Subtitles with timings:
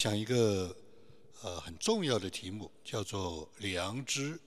[0.00, 0.74] 讲一个
[1.42, 4.40] 呃很重要的题目，叫做良知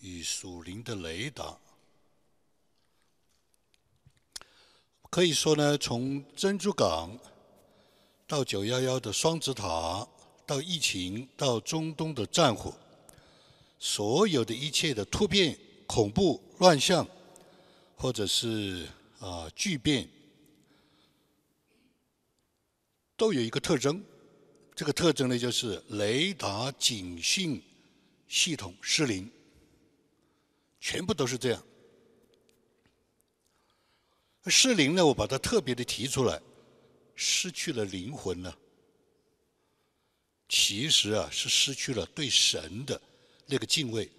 [0.00, 1.56] 与属灵的雷达。
[5.10, 7.16] 可以说呢，从珍珠港
[8.26, 10.08] 到九幺幺的双子塔，
[10.44, 12.74] 到疫情，到中东的战火，
[13.78, 15.56] 所有的一切的突变、
[15.86, 17.06] 恐怖、乱象，
[17.94, 18.88] 或者是
[19.20, 20.08] 啊巨变，
[23.16, 24.04] 都有一个特征。
[24.74, 27.62] 这个特征呢，就是雷达警讯
[28.26, 29.30] 系统失灵，
[30.80, 31.62] 全部都是这样。
[34.46, 36.40] 失灵呢，我把它特别的提出来，
[37.14, 38.52] 失去了灵魂呢。
[40.48, 43.00] 其实啊，是失去了对神的
[43.46, 44.10] 那个敬畏。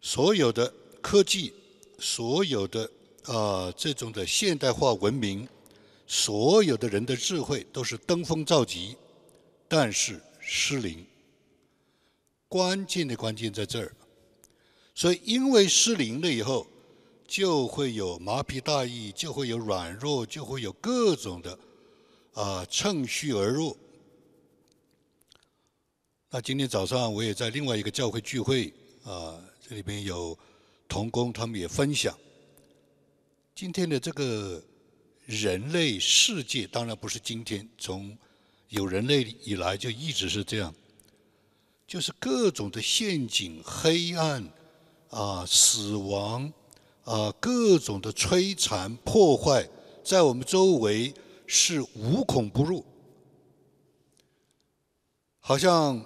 [0.00, 1.52] 所有的科技，
[1.98, 2.90] 所有的
[3.24, 5.46] 啊这种的现代化文明，
[6.06, 8.96] 所有的人的智慧，都是登峰造极。
[9.74, 11.02] 但是失灵，
[12.46, 13.90] 关键的关键在这儿，
[14.94, 16.66] 所以因为失灵了以后，
[17.26, 21.58] 就会有麻痹大意，就会有软弱，就会有各种的
[22.34, 23.74] 啊趁虚而入。
[26.28, 28.70] 那今天早上我也在另外一个教会聚会
[29.04, 30.38] 啊，这里边有
[30.86, 32.14] 童工，他们也分享
[33.54, 34.62] 今天的这个
[35.24, 38.14] 人类世界，当然不是今天从。
[38.72, 40.74] 有人类以来就一直是这样，
[41.86, 44.50] 就是各种的陷阱、黑暗、
[45.10, 46.50] 啊死亡、
[47.04, 49.68] 啊各种的摧残、破坏，
[50.02, 51.12] 在我们周围
[51.46, 52.82] 是无孔不入，
[55.38, 56.02] 好像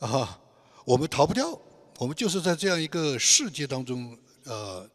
[0.00, 0.38] 啊
[0.84, 1.58] 我们逃不掉，
[1.98, 4.90] 我们就是在这样一个世界当中，呃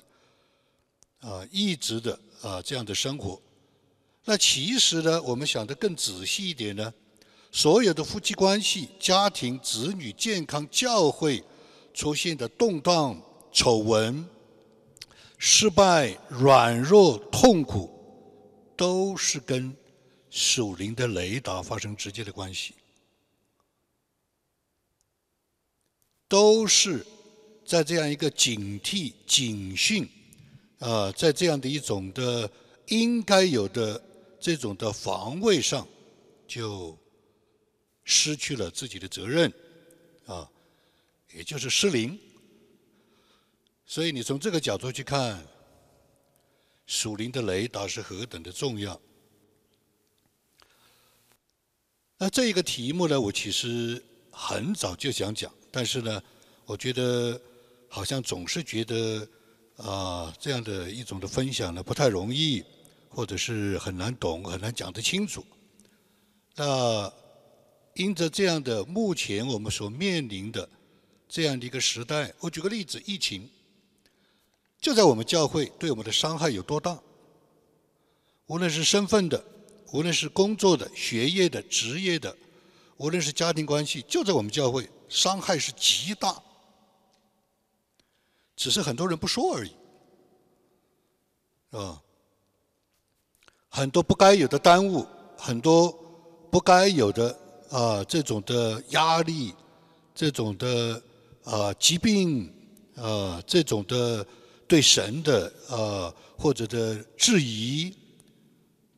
[1.22, 3.42] 啊一直的啊这样的生活。
[4.24, 6.94] 那其实呢，我们想的更仔细一点呢，
[7.52, 11.44] 所有的夫妻关系、家庭、子女、健康、教会
[11.92, 13.20] 出现的动荡、
[13.52, 14.24] 丑闻、
[15.40, 17.90] 失败、软弱、痛苦，
[18.78, 19.76] 都是跟
[20.30, 22.76] 属灵的雷达发生直接的关系，
[26.28, 27.04] 都是
[27.66, 30.08] 在这样一个警惕、警讯，
[30.78, 32.48] 啊，在这样的一种的
[32.86, 34.00] 应该有的。
[34.42, 35.88] 这种的防卫上，
[36.48, 36.98] 就
[38.04, 39.54] 失去了自己的责任，
[40.26, 40.50] 啊，
[41.32, 42.20] 也就是失灵。
[43.86, 45.46] 所以你从这个角度去看，
[46.88, 49.00] 属灵的雷达是何等的重要。
[52.18, 56.24] 那这一个题目呢，我其实很早就想讲，但是呢，
[56.66, 57.40] 我觉得
[57.88, 59.28] 好像总是觉得
[59.78, 62.64] 啊，这样的一种的分享呢，不太容易。
[63.12, 65.46] 或者是很难懂、很难讲得清楚。
[66.56, 67.12] 那
[67.94, 70.68] 因着这样的目前我们所面临的
[71.28, 73.50] 这样的一个时代，我举个例子，疫情
[74.80, 76.98] 就在我们教会对我们的伤害有多大？
[78.48, 79.44] 无论是身份的，
[79.94, 82.36] 无论是工作的、学业的、职业的，
[82.98, 86.42] 无论是家庭关系，就在我们教会伤害是极大，
[88.56, 89.70] 只是很多人不说而已，
[91.72, 92.02] 是吧？
[93.74, 95.90] 很多不该有的耽误，很多
[96.52, 97.36] 不该有的
[97.70, 99.54] 啊这种的压力，
[100.14, 101.02] 这种的
[101.46, 102.54] 啊疾病
[102.98, 104.28] 啊这种的
[104.68, 107.96] 对神的啊或者的质疑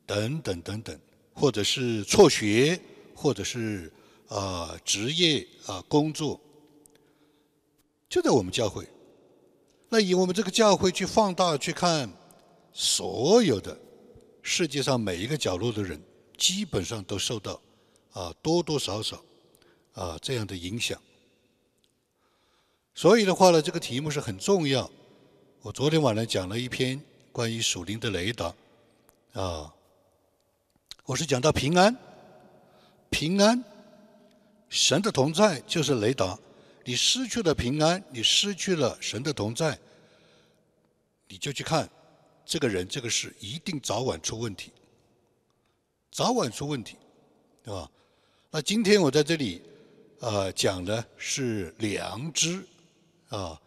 [0.07, 0.99] 等等等等，
[1.35, 2.81] 或者是辍学，
[3.13, 3.93] 或者是
[4.27, 6.41] 啊职业啊工作，
[8.09, 8.87] 就在我们教会。
[9.87, 12.11] 那以我们这个教会去放大去看
[12.73, 13.77] 所有的。
[14.43, 15.99] 世界上每一个角落的人，
[16.37, 17.59] 基本上都受到
[18.11, 19.23] 啊多多少少
[19.93, 21.01] 啊这样的影响。
[22.93, 24.91] 所以的话呢，这个题目是很重要。
[25.61, 28.53] 我昨天晚上讲了一篇关于属灵的雷达
[29.31, 29.73] 啊，
[31.05, 31.97] 我是讲到平安，
[33.09, 33.63] 平安，
[34.67, 36.37] 神的同在就是雷达。
[36.83, 39.79] 你失去了平安，你失去了神的同在，
[41.29, 41.89] 你就去看。
[42.45, 44.71] 这个人这个事一定早晚出问题，
[46.11, 46.97] 早晚出问题，
[47.63, 47.89] 对吧？
[48.51, 49.61] 那今天我在这里，
[50.19, 52.63] 呃，讲的是良知，
[53.29, 53.59] 啊，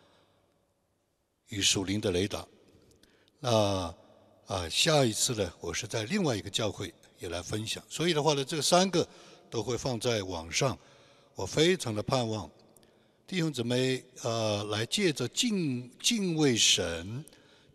[1.49, 2.47] 与属灵的雷达。
[3.41, 3.95] 那
[4.47, 7.83] 啊，下一次呢，我是在另外一个教会也来分享。
[7.89, 9.07] 所以的话呢，这三个
[9.51, 10.79] 都会放在网上。
[11.35, 12.51] 我非常的盼望
[13.27, 17.25] 弟兄姊妹，呃，来借着敬敬畏神。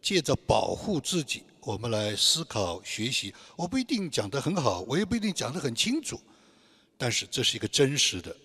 [0.01, 3.33] 借着保护自己，我们来思考学习。
[3.56, 6.19] 我不一定讲得很好，我也不一定讲得很清楚，
[6.98, 8.36] 但是这是一个真实的，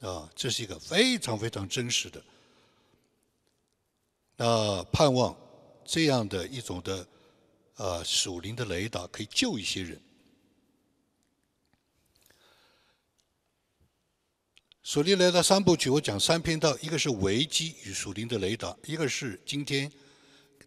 [0.00, 2.22] 啊，这是一个非常非常真实的。
[4.36, 5.36] 那盼望
[5.84, 7.06] 这样的一种的，
[7.76, 10.00] 呃，属灵的雷达可以救一些人。
[14.82, 19.90] 属灵雷达三部曲，我讲三篇道，一个是危机与属灵的雷达，一个是今天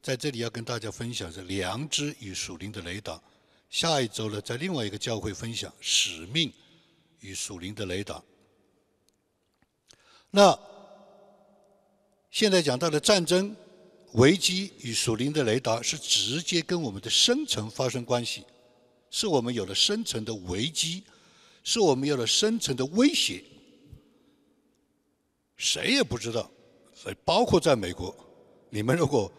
[0.02, 3.22] 在这里要跟大家分享是良知与属灵的雷达。
[3.70, 6.52] 下一周呢，在另外一个教会分享使命
[7.20, 8.24] 与属灵的雷达。
[10.32, 10.58] 那
[12.32, 13.56] 现在讲到的战争
[14.14, 18.46] 危机与属灵的雷达，是直接跟我们的生存发生关系，
[19.10, 21.04] 是我们有了生存的危机，
[21.64, 23.44] 是我们有了生存的威胁。
[25.58, 26.50] 谁也不知道，
[26.94, 28.16] 所以包括在美国，
[28.70, 29.30] 你们如果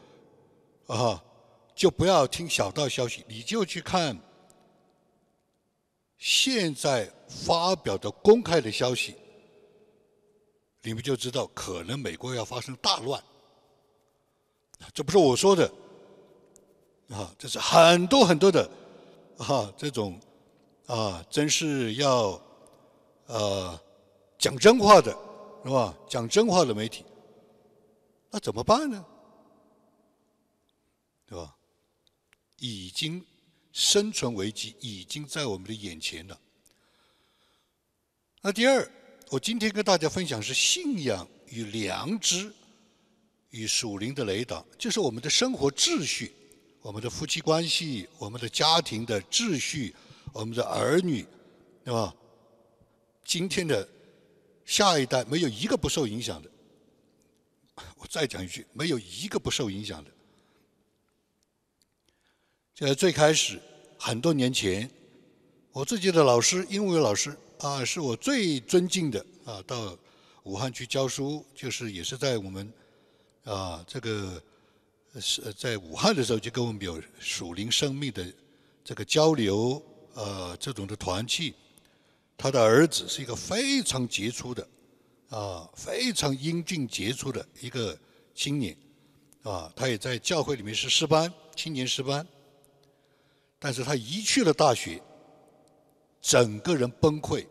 [0.88, 1.22] 啊，
[1.74, 4.18] 就不要听小道消息，你就去看
[6.18, 9.14] 现在发表的公开的消息，
[10.82, 13.22] 你们就知道可能美国要发生大乱。
[14.92, 15.72] 这不是我说的，
[17.10, 18.68] 啊，这是很多很多的
[19.38, 20.20] 啊这种
[20.86, 22.40] 啊，真是要
[23.26, 23.80] 呃
[24.36, 25.16] 讲真话的。
[25.64, 25.92] 是吧？
[26.08, 27.04] 讲真话的媒体，
[28.30, 29.04] 那怎么办呢？
[31.28, 31.54] 对吧？
[32.58, 33.24] 已经
[33.72, 36.40] 生存危机已经在我们的眼前了。
[38.40, 38.90] 那第二，
[39.30, 42.52] 我今天跟大家分享是信仰与良知
[43.50, 46.32] 与属灵的雷达，就是我们的生活秩序、
[46.80, 49.94] 我们的夫妻关系、我们的家庭的秩序、
[50.32, 51.26] 我们的儿女，
[51.84, 52.14] 对吧？
[53.24, 53.88] 今天的。
[54.68, 56.50] 下一代没有一个不受影响的。
[57.96, 60.10] 我再讲一句，没有一个不受影响的。
[62.78, 63.60] 在最开始，
[63.98, 64.88] 很多年前，
[65.72, 69.98] 我自己的老师，英文老师啊，是我最尊敬的啊，到
[70.44, 72.72] 武汉去教书，就是也是在我们
[73.42, 74.40] 啊这个
[75.20, 78.24] 是在武汉的时候，就跟我们有属灵生命的
[78.84, 79.82] 这个交流，
[80.14, 81.54] 呃，这种的团契。
[82.36, 84.68] 他的儿子是一个非常杰出的，
[85.30, 87.98] 啊，非常英俊杰出的一个
[88.36, 88.76] 青年，
[89.42, 92.24] 啊，他也在教会里面是师班青年师班，
[93.58, 95.02] 但是他一去了大学，
[96.20, 97.46] 整个人崩溃。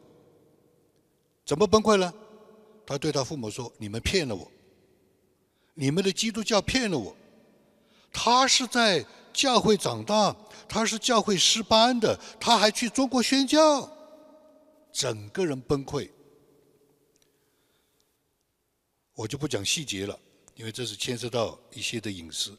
[1.46, 2.14] 怎么崩溃呢？
[2.86, 4.50] 他对他父母说：“你们骗了我，
[5.74, 7.16] 你们的基督教骗了我。
[8.14, 10.36] 他是在教会长大，
[10.70, 13.92] 他是教会师班的，他还去中国宣教。”
[14.94, 16.10] 整个人崩溃，
[19.14, 20.18] 我就不讲细节了，
[20.56, 22.58] 因为这是牵涉到一些的隐私。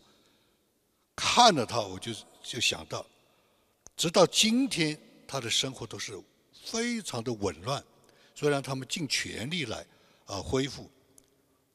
[1.16, 2.12] 看了他，我就
[2.42, 3.04] 就想到，
[3.98, 6.18] 直到今天，他的生活都是
[6.64, 7.84] 非常的紊乱。
[8.34, 9.84] 虽然他们尽全力来
[10.24, 10.88] 啊恢复，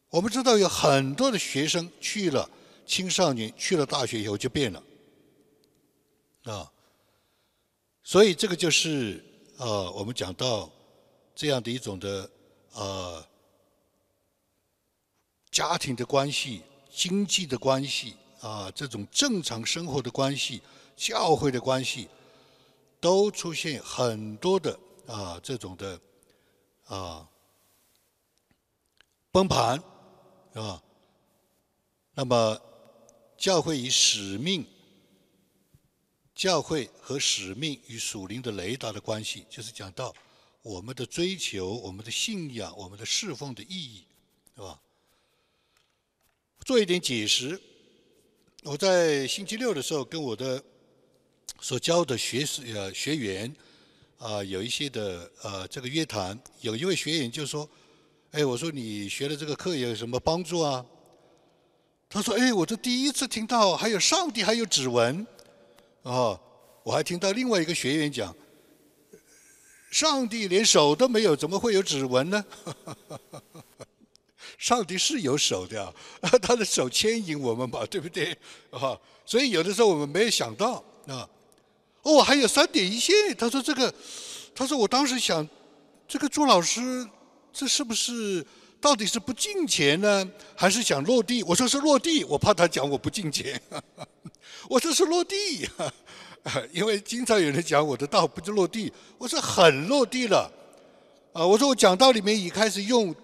[0.09, 2.49] 我们知道有很多的学生去了
[2.85, 4.83] 青少年，去了大学以后就变了，
[6.45, 6.71] 啊，
[8.01, 9.23] 所以这个就是。
[9.55, 10.69] 呃，我们讲到
[11.35, 12.29] 这样的一种的
[12.73, 13.23] 呃
[15.51, 20.59] 家庭的关系、经济的关系啊，这种正常生活的关系、
[20.95, 22.09] 教会的关系，
[22.99, 25.99] 都出现很多的啊这种的
[26.85, 27.27] 啊
[29.31, 29.81] 崩盘，
[30.53, 30.83] 是吧？
[32.13, 32.61] 那么
[33.37, 34.65] 教会与使命。
[36.35, 40.11] 教会和使命与属灵的雷达的关系，就是讲到
[40.63, 44.03] 我们的追求、我们的信仰、我们的侍奉的意义，
[44.55, 44.81] 是吧？
[46.65, 47.61] 做一点解释。
[48.63, 50.61] 我在星期六的时候，跟我的
[51.63, 53.49] 所教的学士呃学员
[54.17, 57.67] 啊，有一些的呃这个约谈，有一位学员就说
[58.31, 60.85] ：“哎，我说你学了这个课有什么帮助啊？”
[62.09, 65.25] 他说：“哎，我这第一次听到还有上帝还有指纹。”
[66.03, 66.37] 啊，
[66.83, 68.35] 我还听到另外一个学员讲，
[69.89, 72.43] 上帝连手都没有，怎么会有指纹呢？
[74.59, 75.93] 上帝是有手的啊，
[76.43, 78.37] 他的手牵引我们嘛，对不对？
[78.69, 81.29] 啊，所以有的时候我们没有想到啊。
[82.03, 83.93] 哦，还有三点一线，他说这个，
[84.53, 85.47] 他说我当时想，
[86.07, 87.07] 这个朱老师，
[87.51, 88.45] 这是不是
[88.79, 91.41] 到底是不进钱呢，还是想落地？
[91.43, 93.59] 我说是落地，我怕他讲我不进钱。
[94.69, 95.67] 我说是落地，
[96.71, 100.51] 因为经常有人讲我的道不就落地，我说很落地了，
[101.31, 103.15] 啊，我说我讲道里面已开始用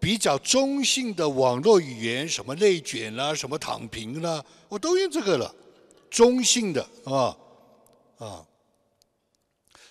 [0.00, 5.54] 比较中性的网络语言，什么内卷啦，什么躺平啦，我都用这个了，
[6.10, 7.36] 中性的啊
[8.18, 8.44] 啊，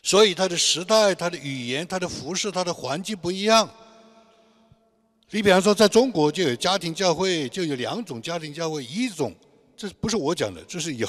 [0.02, 3.70] 所以它的时代、它的语言、它的服饰、它的环境不一样。
[5.30, 9.36] 你比方说，在中国就有家庭教会，就有两种家庭教会，一种
[9.76, 11.08] 这不是我讲的，这是有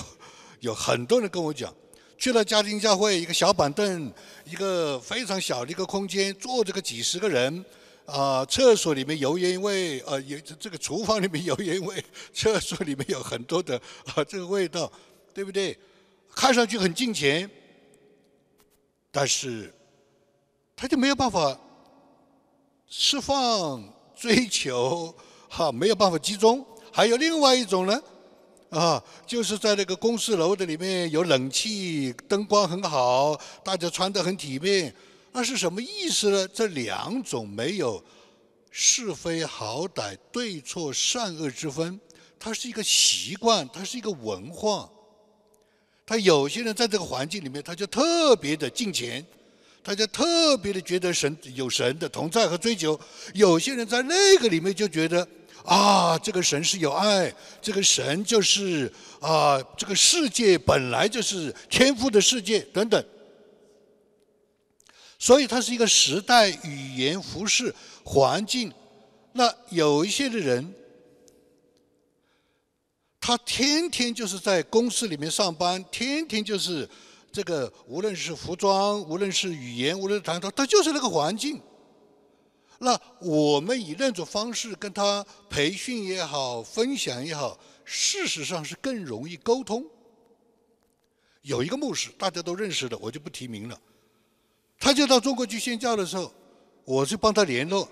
[0.61, 1.73] 有很多人跟我讲，
[2.19, 4.13] 去了家庭教会，一个小板凳，
[4.45, 7.65] 一个非常小的一个空间，坐着个几十个人。
[8.07, 13.77] 啊，厕所里面油烟味，呃，有这个厨房里面油烟味，厕所里面有很多的
[14.15, 14.89] 啊这个味道，
[15.35, 15.77] 对不对？
[16.37, 17.51] 看上去很金钱，
[19.11, 19.75] 但是
[20.77, 21.59] 他就没有办法
[22.87, 23.83] 释放、
[24.15, 25.13] 追求，
[25.49, 26.65] 哈，没有办法集中。
[26.93, 28.03] 还有另外一种呢，
[28.69, 34.95] 啊，就是在那个公司楼的里面有冷气，灯光很好，大家穿得很体面。
[35.33, 36.47] 那是什么意思呢？
[36.49, 38.05] 这两种没有
[38.71, 41.99] 是非好歹、对错善恶之分，
[42.39, 44.91] 它是一个习惯，它是一个文化。
[46.07, 49.27] 他有些人在这个环境里面，他就特别的敬虔，
[49.83, 52.99] 他就特别的觉得神有神的同在和追求。
[53.35, 55.27] 有些人在那个里面就觉得
[55.65, 63.05] 啊，这个神是有爱，这个神就是啊，这个世界本来就是天赋的世界等等。
[65.19, 68.73] 所以它是一个时代、语言、服饰、环境。
[69.33, 70.73] 那有一些的人，
[73.27, 76.89] 他天天就是在公司里面上班，天天就是
[77.33, 81.61] 这个，无论是服装，无论是语言，无论谈吐，他就是那个环境。
[82.79, 89.85] 那我们以那种方式跟他培训也好，分享也好，事实上是更容易沟通。
[91.43, 93.77] 有一个牧师，大家都认识的，我就不提名了。
[94.79, 96.33] 他就到中国去宣教的时候，
[96.85, 97.89] 我就帮他联络，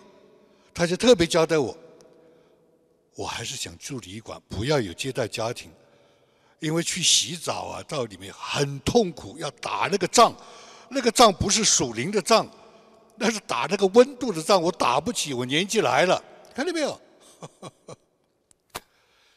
[0.73, 1.76] 他就特别交代我，
[3.14, 5.71] 我还是想住旅馆，不要有接待家庭，
[6.61, 10.35] 因为去洗澡啊，到里面很痛苦，要打那个仗，
[10.88, 12.49] 那个仗不是属灵的仗，
[13.16, 16.23] 那是打那个温度的仗，我打不起，我年纪来了，
[16.54, 17.00] 看到没有？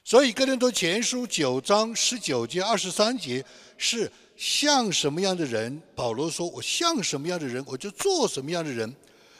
[0.04, 3.44] 所以《哥林多前书》九章十九节、二十三节
[3.78, 4.12] 是。
[4.40, 5.82] 像什么样的人？
[5.96, 8.96] 保罗说：“我像什么样的人，我就做什么样的人。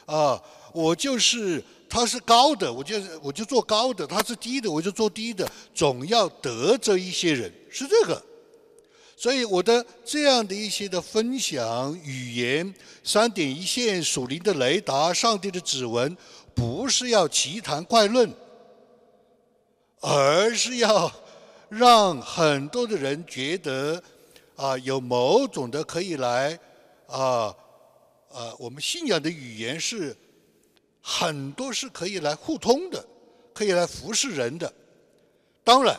[0.06, 0.42] 啊，
[0.72, 5.50] 我就是他是高的，我就我就做高的；他是低的，我就做低的。
[5.74, 8.22] 总要得着一些人，是这个。
[9.16, 16.16] 所以我的这样的一些的分享语言，三点一线属灵的雷达，上帝的指纹，
[16.54, 18.32] 不是要奇谈怪论，
[20.00, 21.10] 而是要
[21.68, 24.02] 让很多的人觉得。”
[24.58, 26.58] 啊，有某种的可以来，
[27.06, 27.54] 啊，
[28.32, 30.16] 啊，我们信仰的语言是
[31.02, 33.06] 很多是可以来互通的，
[33.54, 34.72] 可以来服侍人的。
[35.64, 35.98] 当然，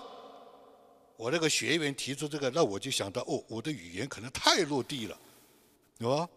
[1.16, 5.18] 我那个学员提出这个，那我就想到，哦，我的语言可能太落地了，
[5.98, 6.28] 对吧？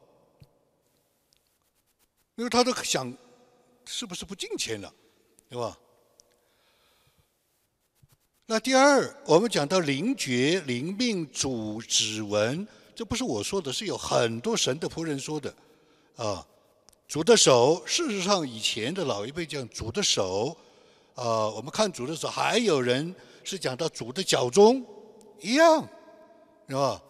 [2.37, 3.13] 因为他都想，
[3.85, 4.93] 是不是不进钱了，
[5.49, 5.79] 对吧？
[8.47, 15.55] 那第二，我们讲到灵觉、灵命、主指纹，这不是我说的，是有很多神的仆人说的，
[16.17, 16.47] 啊，
[17.13, 17.83] 主的手。
[17.87, 20.57] 事实上，以前的老一辈讲主的手，
[21.15, 23.15] 啊，我们看主的手，还有人
[23.45, 24.83] 是讲到主的脚中，
[25.39, 25.87] 一样，
[26.67, 27.03] 是吧？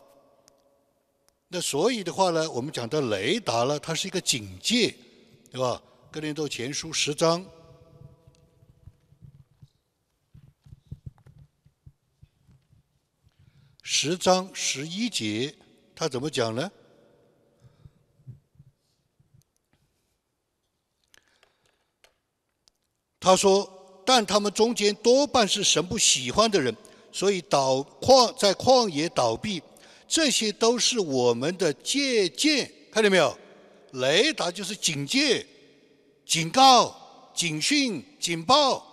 [1.47, 4.93] 那所以的话呢，我们讲到雷达了，它是一个警戒，
[5.53, 5.81] 对吧？
[6.11, 7.47] 哥林多前书十章。
[13.85, 15.55] 十章十一节，
[15.95, 16.69] 他怎么讲呢？
[23.23, 23.71] 他说
[24.05, 26.77] ：“但他们中间多半是神不喜欢的人，
[27.13, 29.63] 所以倒旷在旷野倒闭，
[30.09, 32.69] 这些都是我们的借鉴。
[32.91, 33.39] 看见没有？
[33.93, 35.47] 雷达就是警戒、
[36.27, 36.93] 警告、
[37.33, 38.85] 警讯、警报。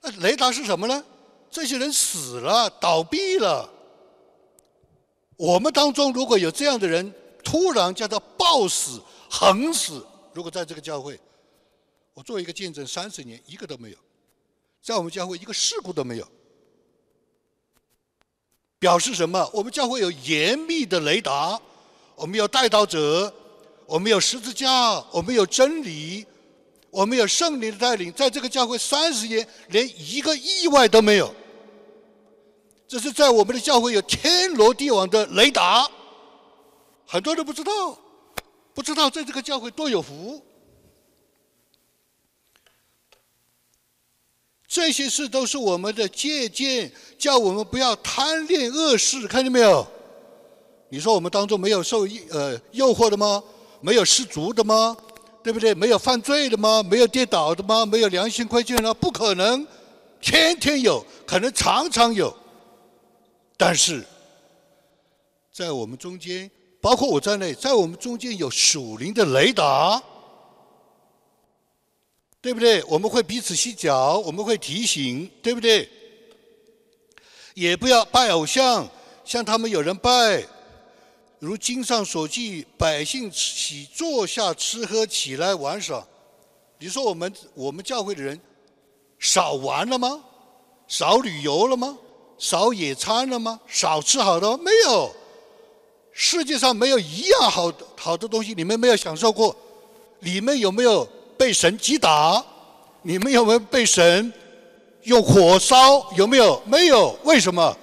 [0.00, 1.04] 那雷达是什么呢？”
[1.52, 3.68] 这些人死了，倒闭了。
[5.36, 7.12] 我们当中如果有这样的人，
[7.44, 11.20] 突然叫他暴死、横死，如果在这个教会，
[12.14, 13.96] 我做一个见证，三十年一个都没有，
[14.82, 16.28] 在我们教会一个事故都没有。
[18.78, 19.48] 表示什么？
[19.52, 21.60] 我们教会有严密的雷达，
[22.16, 23.32] 我们有带刀者，
[23.84, 26.24] 我们有十字架，我们有真理，
[26.90, 31.34] 我们有圣灵的带领，在这个教会三十年，连一个意外都没有。
[32.88, 35.86] 这是在我们的教会有天罗地网的雷达，
[37.06, 37.98] 很多人不知道，
[38.72, 40.42] 不知道在这个教会多有福。
[44.70, 49.84] 这些事都是我们的借鉴，叫我们不要贪恋恶事，看见没有？
[50.88, 53.42] 你说我们当中没有受呃诱惑的吗？
[53.80, 54.96] 没有失足的吗？
[55.42, 55.74] 对不对？
[55.74, 56.84] 没有犯罪的吗？
[56.88, 57.84] 没有跌倒的吗？
[57.84, 58.94] 没有良心亏欠的？
[58.94, 59.66] 不可能，
[60.20, 62.32] 天天有，可能常常有。
[63.56, 64.04] 但是，
[65.52, 66.48] 在我们中间，
[66.80, 70.00] 包括我在内，在我们中间有属灵的雷达，
[72.42, 72.82] 对不对？
[72.84, 75.88] 我们会彼此洗脚，我们会提醒，对不对？
[77.54, 78.88] 也不要拜偶像，
[79.24, 80.46] 像他们有人拜。
[81.38, 86.06] 如经上所记，百姓起坐下吃喝，起来玩耍。
[86.78, 88.38] 你说我们我们教会的人
[89.18, 90.22] 少玩了吗？
[90.86, 91.96] 少旅游了吗？
[92.38, 93.60] 少野餐了吗？
[93.66, 95.10] 少吃好的没有？
[96.12, 99.54] 世界上没有一样好好的东西，你们没有享受过？
[100.20, 101.08] 你们有没有
[101.40, 102.44] 被神击打？
[103.00, 104.30] 你们有没有被神
[105.04, 106.12] 用火烧？
[106.14, 106.62] 有没有？
[106.66, 107.18] 没有。
[107.24, 107.74] 为什么？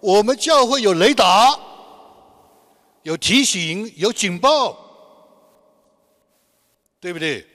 [0.00, 1.58] 我们教会有雷达。
[3.04, 4.76] 有提醒，有警报，
[7.00, 7.46] 对不对？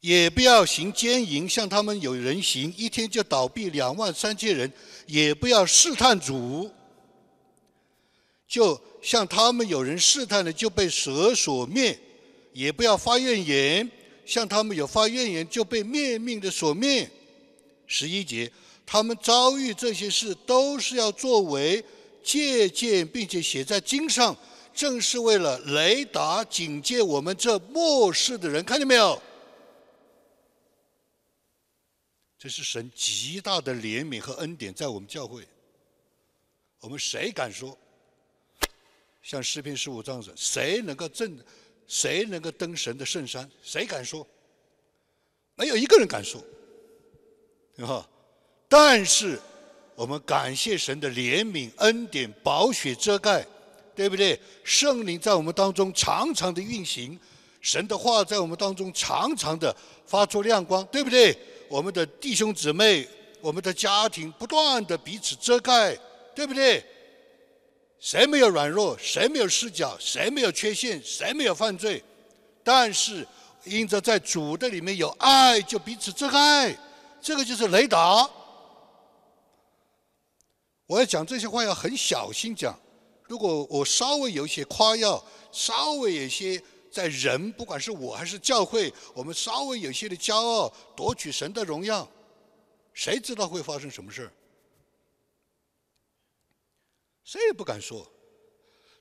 [0.00, 4.68] 也不要行奸淫，像他们有人行，一天就倒闭两万三千人；
[5.06, 6.68] 也不要试探主，
[8.48, 11.94] 就像他们有人试探了就被蛇所灭；
[12.56, 13.90] 也不要发怨言，
[14.24, 17.06] 像他们有发怨言就被灭命的所灭。
[17.86, 18.50] 十一节，
[18.86, 21.84] 他们遭遇这些事，都是要作为。
[22.22, 24.36] 借鉴并且写在经上，
[24.74, 29.22] 正是为了雷达警戒我们这末世的人，看见没有？
[32.36, 35.46] 这是神极大的怜悯和恩典在我们教会。
[36.80, 37.78] 我们谁敢说？
[39.22, 41.38] 像诗篇十五章子，谁能够证？
[41.86, 43.50] 谁能够登神的圣山？
[43.62, 44.26] 谁敢说？
[45.54, 46.42] 没有一个人敢说，
[47.76, 48.08] 对吧？
[48.68, 49.40] 但是。
[49.98, 53.42] 我们感谢神的怜悯、恩典、宝血遮盖，
[53.94, 54.38] 对不对？
[54.62, 57.18] 圣灵在我们当中常常的运行，
[57.62, 61.34] 神的话在我们当中常常的发出亮光，对不对？
[61.70, 63.08] 我们的弟兄姊妹、
[63.40, 65.98] 我们的家庭不断的彼此遮盖，
[66.34, 66.84] 对不对？
[67.98, 68.96] 谁没有软弱？
[68.98, 69.96] 谁没有视角？
[69.98, 71.02] 谁没有缺陷？
[71.02, 72.02] 谁没有犯罪？
[72.62, 73.26] 但是
[73.64, 76.76] 因着在主的里面有爱，就彼此遮盖，
[77.20, 78.28] 这个就是雷达。
[80.86, 82.78] 我要讲这些话要很小心讲，
[83.24, 92.08] 如果我稍微有一些夸耀，稍微有些在人，不管是我还是教会，我们稍微有些的骄傲，夺取神的荣耀，
[92.94, 94.32] 谁知道会发生什么事儿？
[97.26, 98.10] 谁也不敢说。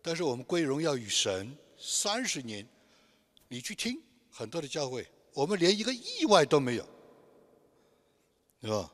[0.02, 2.68] 但是我们归荣耀与神三十年，
[3.48, 6.90] 你去听很多的教会，我们连一个意外都没有，
[8.60, 8.92] 对吧？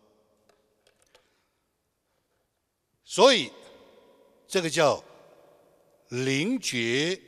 [3.06, 3.52] 所以，
[4.48, 5.04] 这个叫
[6.10, 7.20] 灵觉。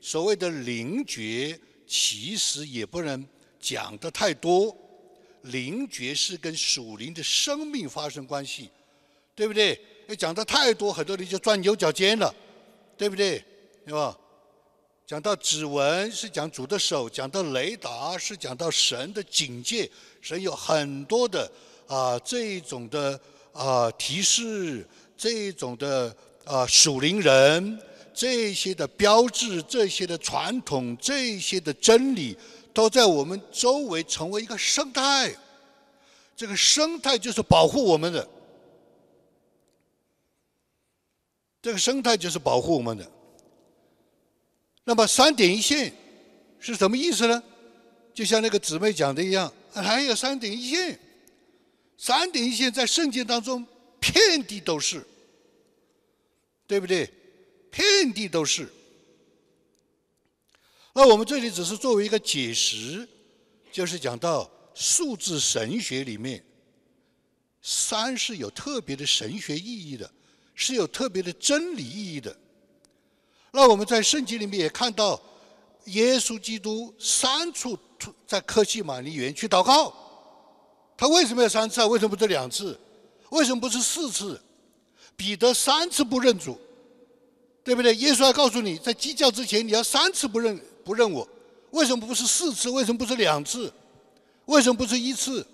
[0.00, 4.76] 所谓的灵觉，其实也不能讲的太多。
[5.42, 8.70] 灵觉是跟属灵的生命发生关系，
[9.34, 9.80] 对不对？
[10.08, 12.34] 要讲的太多，很多人就钻牛角尖了，
[12.96, 13.44] 对不对？
[13.86, 14.16] 对吧？
[15.06, 19.90] 讲到指纹是讲主的手，讲到雷达是讲到神的警戒，
[20.20, 21.50] 神有很多的
[21.86, 23.18] 啊这种的
[23.52, 24.86] 啊提示。
[25.20, 27.80] 这种的啊属灵人，
[28.14, 32.38] 这些的标志，这些的传统，这些的真理，
[32.72, 35.34] 都在我们周围成为一个生态。
[36.36, 38.24] 这个生态就是保护我们的，
[41.60, 43.10] 这个生态就是保护我们的。
[44.84, 45.92] 那么三点一线
[46.58, 47.42] 是什么意思呢？
[48.14, 50.98] 就像那个姊妹讲的一样，还有三点一线，
[51.96, 53.66] 三点一线在圣经当中。
[54.00, 55.04] 遍地都是，
[56.68, 57.10] 对不对？
[57.68, 58.72] 遍地都是。
[60.94, 63.06] 那我们这里只是作为一个解释，
[63.72, 66.44] 就是讲到数字神学里面，
[67.60, 70.08] 三是有特别的神学意义的，
[70.60, 72.36] 是有特别的真理意义的。
[73.52, 75.18] 那我们在圣经里面也看到，
[75.84, 77.78] 耶稣基督三处
[78.26, 79.94] 在科西玛尼园去祷告，
[80.96, 81.86] 他为什么要三次啊？
[81.86, 82.78] 为什么不是两次？
[83.30, 84.38] 为什么不是四次？
[85.16, 86.58] 彼得三次不认主，
[87.62, 87.94] 对不对？
[87.94, 91.26] 耶稣要告诉你，在鸡叫之前，你要三次不认不认我。
[91.70, 92.68] 为什么不是四次？
[92.68, 93.72] 为什么不是两次？
[94.46, 95.46] 为什么不是一次？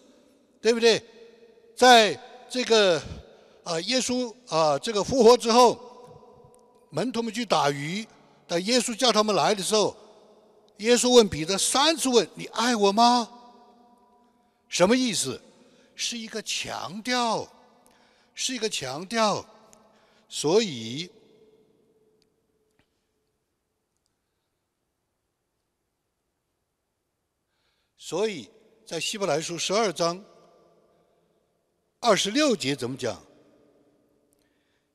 [0.63, 1.03] 对不对？
[1.77, 3.03] 在这个
[3.65, 5.79] 啊，耶稣啊，这个复活之后，
[6.91, 8.07] 门徒们去打鱼，
[8.47, 9.97] 等耶稣叫他们来的时候，
[10.79, 13.29] 耶稣问彼得三次问：“你爱我吗？”
[14.69, 15.41] 什么意思？
[15.97, 17.49] 是一个强调。
[18.37, 19.47] 是一个强调，
[20.29, 21.09] 所以，
[27.97, 28.51] 所以
[28.85, 30.21] 在希伯来书十二章
[32.01, 33.23] 二十六节怎么讲？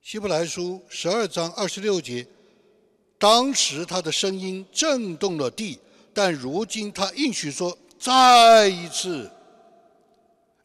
[0.02, 2.26] 希伯来书十二章二十六节，
[3.18, 5.80] 当时他的声音震动了地，
[6.14, 9.30] 但如今他应许说：“再一次，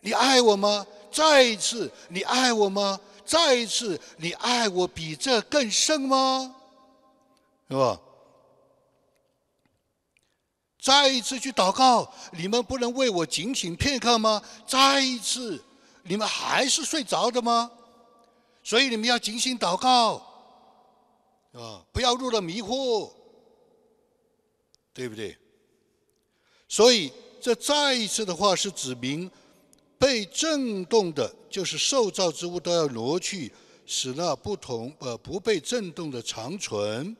[0.00, 0.86] 你爱我吗？
[1.12, 6.54] 再一次，你爱我吗？”再一次，你爱我比这更深吗？
[7.68, 8.00] 是吧？
[10.80, 14.42] 再一次去祷告，你们不能为我警醒片刻吗？
[14.66, 15.62] 再一次，
[16.02, 17.70] 你们还是睡着的吗？
[18.64, 20.16] 所以你们要警醒祷告，
[21.52, 23.12] 啊，不要入了迷惑，
[24.92, 25.38] 对不对？
[26.66, 29.30] 所以这再一次的话是指明。
[29.96, 33.50] 被震动的，就是受造之物都要挪去，
[33.86, 37.16] 使那不同呃不被震动的长存，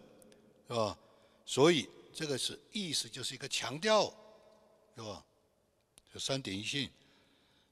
[0.69, 0.99] 是吧？
[1.47, 4.13] 所以这个是意思，就是一个强调，
[4.97, 5.25] 是吧？
[6.13, 6.91] 这三点一线，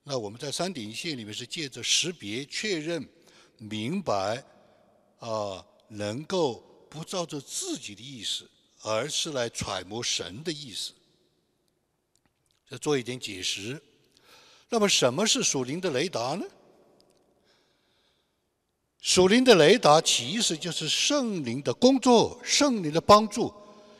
[0.04, 3.06] 那我们在三点一线里面是借着识别、确认、
[3.62, 4.44] 明白，
[5.18, 8.51] 啊，能够不照着自己的意思，
[8.83, 10.92] 而是来揣摩神的意思，
[12.68, 13.81] 再做一点解释。
[14.68, 16.44] 那么什么是属灵的雷达呢？
[19.01, 23.53] 属灵的雷达其实就是圣灵的工作，圣灵的帮助。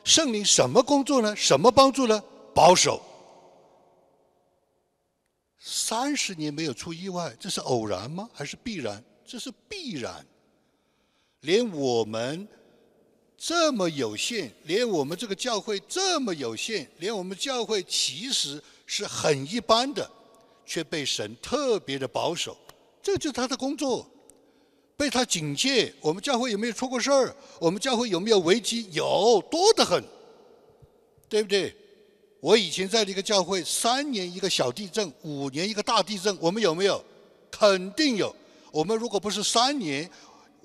[0.03, 1.35] 圣灵什么工作呢？
[1.35, 2.23] 什么帮助呢？
[2.53, 3.01] 保守。
[5.59, 8.29] 三十年没有出意外，这是偶然吗？
[8.33, 9.03] 还是必然？
[9.25, 10.25] 这是必然。
[11.41, 12.47] 连我们
[13.37, 20.09] 这么有限，连我们这个教会这么有限，连我们教会其实是很一般的。
[20.65, 22.55] 却被神特别的保守，
[23.01, 24.09] 这就是他的工作，
[24.95, 25.93] 被他警戒。
[25.99, 27.35] 我们教会有没有出过事儿？
[27.59, 28.87] 我们教会有没有危机？
[28.93, 30.01] 有多得很，
[31.27, 31.75] 对不对？
[32.39, 37.03] 我以前在这个教会，三年一个小地震，五年一个大地震，我们有没有？
[37.51, 38.33] 肯定有。
[38.73, 40.09] 我们如果不是三年、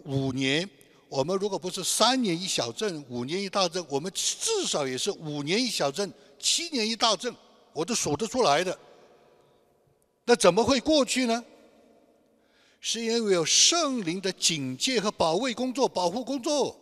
[0.06, 0.66] 五年，
[1.10, 7.30] 我们如果不是三年一小震，五年一大震，我们至少也是五年一小震，七年一大震，
[7.74, 8.76] 我都数得出来的。
[10.24, 11.44] 那怎么会过去呢？
[12.80, 16.74] 是因为有圣灵的警戒和保卫工作、保护工作。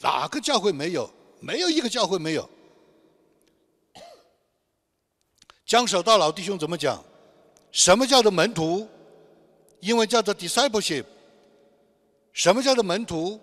[0.00, 1.08] 哪个教会没有？
[1.38, 2.50] 没有一个教会没有。
[5.64, 7.04] 江守道老弟兄怎么讲？
[7.70, 8.88] 什么叫做门徒？
[9.80, 11.04] 英文叫做 discipleship。
[12.32, 13.40] 什么叫做门徒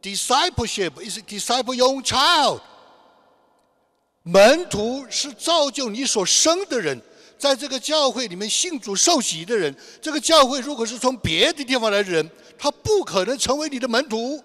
[0.00, 2.60] ？discipleship is disciple your child。
[4.22, 7.00] 门徒是造就你所生的人。
[7.38, 14.40] 在这个教会里面信主受洗的人，这个教会如果是从别的地方来的人，他不可能成为你的门徒。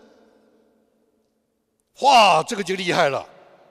[2.00, 3.24] 哇，这个就厉害了！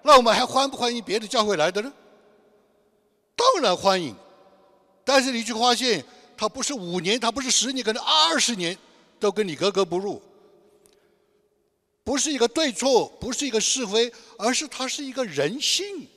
[0.02, 1.92] 那我们还欢不欢迎别的教会来的呢？
[3.35, 4.14] 当然欢迎，
[5.05, 6.05] 但是你去发现，
[6.37, 8.77] 他不是五年，他不是十年，可能二十年
[9.18, 10.20] 都跟你格格不入。
[12.05, 16.09] 不是一个对错，不是一个是非，而是他是一个人性，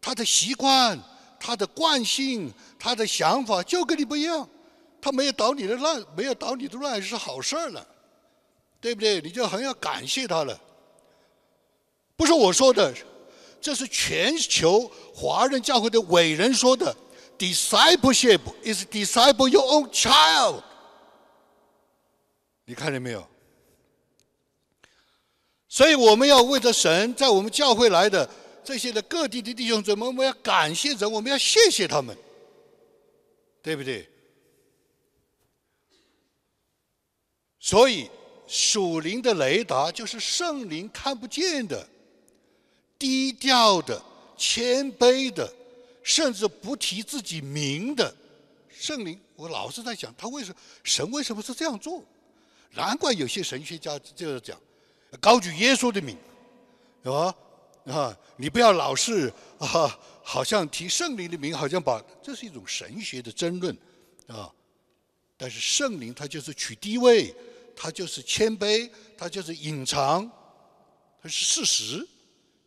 [0.00, 0.98] 他的习惯。
[1.44, 4.48] 他的惯性，他的想法就跟你不一样，
[5.00, 7.84] 他没有捣你的乱，没有捣你的乱是好事儿了，
[8.80, 9.20] 对不对？
[9.20, 10.56] 你就很要感谢他了。
[12.14, 12.94] 不是我说的，
[13.60, 16.96] 这是全球华人教会的伟人说的。
[17.42, 20.62] Discipleship is disciple your own child。
[22.64, 23.26] 你看见没有？
[25.66, 28.30] 所以我们要为着神在我们教会来的。
[28.62, 32.16] 这些的各地的弟兄姊妹，我们要感谢神，我们要谢谢他们，
[33.60, 34.08] 对不对？
[37.58, 38.08] 所以
[38.46, 41.84] 属灵的雷达就是圣灵看不见的、
[42.96, 44.00] 低调的、
[44.36, 45.52] 谦卑的，
[46.02, 48.14] 甚至不提自己名的
[48.70, 49.20] 圣灵。
[49.36, 52.04] 我老是在想，他为什么神为什么是这样做？
[52.74, 54.58] 难怪有些神学家就是讲，
[55.20, 56.16] 高举耶稣的名，
[57.02, 57.34] 是吧？
[57.86, 63.76] 啊，你不要老是啊，好像提圣灵的名，好像把这是一种神学的争论
[64.28, 64.50] 啊。
[65.36, 67.34] 但是圣灵它就是取低位，
[67.74, 68.88] 它就是谦卑，
[69.18, 70.30] 它就是隐藏，
[71.20, 72.08] 它是事实，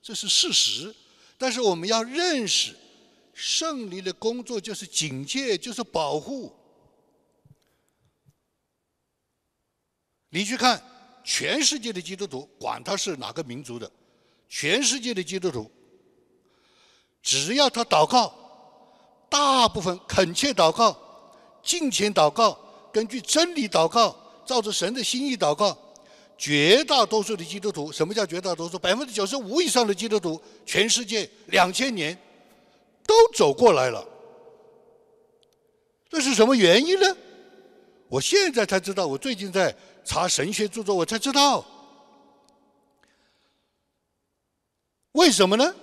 [0.01, 0.93] 这是事实。
[1.37, 2.75] 但是我们要认识
[3.35, 6.55] 圣灵的工作就是警戒，就是保护。
[10.29, 10.81] 你去看
[11.21, 13.91] 全世界的基督徒，管他是哪个民族的。
[14.47, 15.69] 全世界的基督徒，
[17.21, 18.33] 只要他祷告，
[19.29, 20.97] 大部分恳切祷告、
[21.61, 22.57] 敬虔祷告、
[22.93, 25.77] 根据真理祷告、照着神的心意祷告。
[26.37, 28.77] 绝大多数的基督徒，什么叫绝大多数？
[28.77, 32.17] 百分之九十五以上的基督徒，全世界两千年
[33.05, 34.07] 都走过来了。
[36.09, 37.17] 这是什么原因呢？
[38.07, 41.65] 我现在才知道，我最近在查神学著作，我才知道，
[45.13, 45.75] 为什么呢？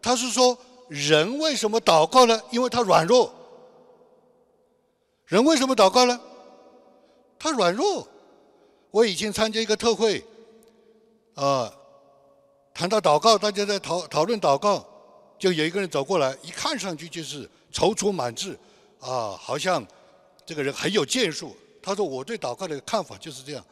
[0.00, 0.56] 他是说，
[0.88, 2.40] 人为什么祷告呢？
[2.50, 3.34] 因为他软弱。
[5.24, 6.20] 人为什么祷告呢？
[7.38, 8.06] 他软弱。
[8.90, 10.24] 我以前参加一个特会，
[11.34, 11.72] 啊，
[12.72, 14.86] 谈到祷告，大家在讨讨论祷告，
[15.38, 18.58] 就有一个人走过来，一看上去就是踌躇满志，
[19.00, 19.86] 啊，好像
[20.44, 21.56] 这个人很有建树。
[21.80, 23.64] 他说：“我对祷告的看法就是这样。”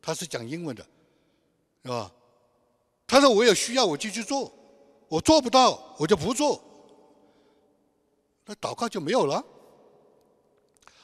[0.00, 0.86] 他是讲英文的，
[1.82, 2.10] 是吧？
[3.06, 4.52] 他说：“我有需要我就去做，
[5.08, 6.62] 我做不到我就不做，
[8.46, 9.44] 那祷告就没有了。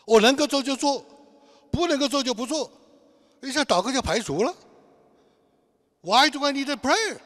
[0.07, 1.05] 我能够做就做，
[1.70, 2.70] 不能够做就不做。”
[3.42, 4.55] 一下祷告就排除了。
[6.03, 7.18] Why do I need a prayer？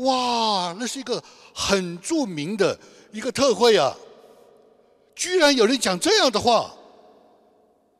[0.00, 1.22] 哇，那是一个
[1.54, 2.78] 很著名的
[3.12, 3.96] 一个特会啊！
[5.14, 6.74] 居然有人讲这样的话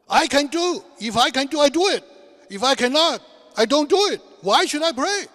[0.07, 2.03] ：I can do, if I can do, I do it.
[2.49, 3.21] If I cannot,
[3.55, 4.21] I don't do it.
[4.43, 5.29] Why should I pray？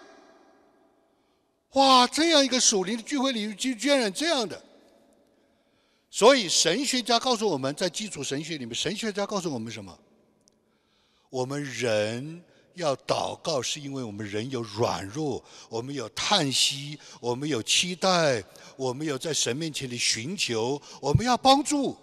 [1.73, 4.61] 哇，这样一个属灵的聚会里，居居然这样的。
[6.09, 9.95] 所以神学家告诉我们在基础神学里面，神学家告诉我们什么？
[11.29, 12.41] 我们人
[12.75, 18.43] 要祷告，是因为我们人有软弱，我们有叹息，我们有期待，
[18.75, 21.95] 我们有在神面前的寻求，我们要帮助。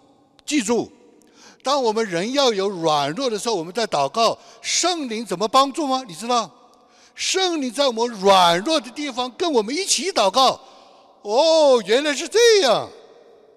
[0.45, 0.91] 记住，
[1.63, 6.03] 当我们人要有软弱的时候，我们在祷告，圣灵怎么帮助吗？
[6.07, 6.51] 你知道，
[7.15, 10.59] 圣灵在我们软弱的地方跟我们一起祷告。
[11.21, 12.89] 哦，原来是这样，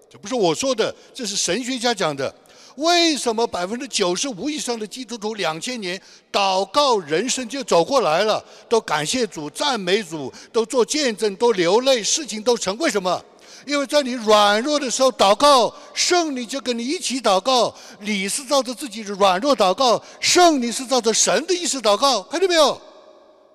[0.09, 2.33] 这不是我说的，这是神学家讲的。
[2.77, 5.99] 为什么百分之九十五以上的基督徒两千年
[6.31, 8.43] 祷告人生就走过来了？
[8.69, 12.77] 都感谢主、赞美主，都做见证、都流泪，事情都成。
[12.77, 13.23] 为什么？
[13.65, 17.73] 因为在你软弱的时候祷告，圣灵就跟你一起祷告。
[17.99, 22.21] 你是照着自己的软弱祷告，圣灵是照着神的意思祷告。
[22.23, 22.79] 看见没有？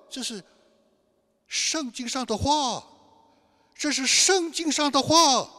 [0.09, 0.43] 这是
[1.47, 2.83] 圣经上的话，
[3.73, 5.49] 这是圣经上的话。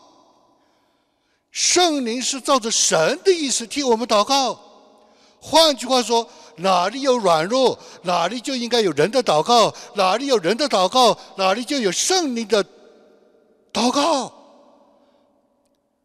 [1.55, 4.59] 圣灵是照着神的意思替我们祷告。
[5.41, 12.65] 换句话说，哪里有软弱，哪里就应该有人的祷告；哪里有人的祷告，哪里就有圣灵的
[13.73, 14.33] 祷告。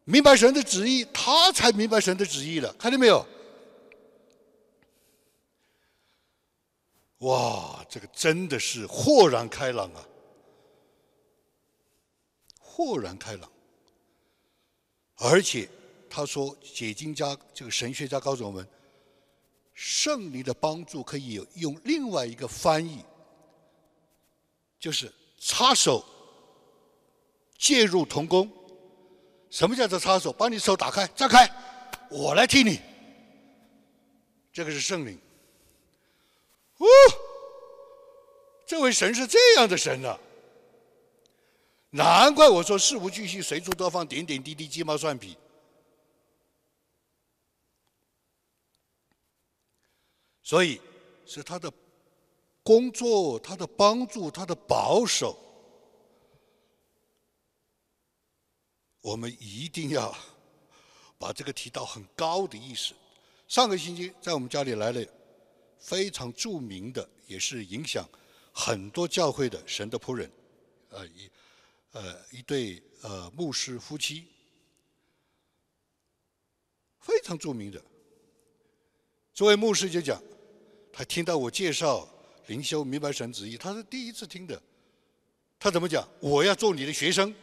[0.03, 2.71] 明白神的旨意，他才明白神的旨意了。
[2.73, 3.25] 看见没有？
[7.19, 10.05] 哇，这个真的是豁然开朗啊！
[12.59, 13.49] 豁然开朗。
[15.21, 15.67] 而且
[16.09, 18.65] 他说，解经家这个神学家告诉我们，
[19.73, 23.03] 圣灵的帮助可以有用另外一个翻译，
[24.79, 26.03] 就是插手
[27.57, 28.49] 介入同工。
[29.49, 30.31] 什么叫做插手？
[30.31, 31.49] 把你手打开，张开，
[32.09, 32.79] 我来替你。
[34.53, 35.19] 这个是圣灵。
[36.77, 36.87] 哦，
[38.65, 40.17] 这位神是这样的神呢。
[41.91, 45.35] 难怪我说事无巨细，随处多放点点滴滴鸡毛蒜皮。
[50.43, 50.79] 所以
[51.25, 51.71] 是他的
[52.63, 55.37] 工作，他的帮助，他的保守，
[59.01, 60.15] 我们一定要
[61.17, 62.93] 把这个提到很高的意识。
[63.47, 65.03] 上个星期在我们家里来了
[65.79, 68.07] 非常著名的，也是影响
[68.53, 70.31] 很多教会的神的仆人，
[70.89, 71.29] 呃，一。
[71.91, 74.27] 呃，一对呃牧师夫妻，
[76.99, 77.81] 非常著名的。
[79.33, 80.21] 这位牧师就讲，
[80.93, 82.07] 他听到我介绍
[82.45, 84.61] 灵修明白神旨意，他是第一次听的。
[85.57, 86.07] 他怎么讲？
[86.19, 87.33] 我要做你的学生。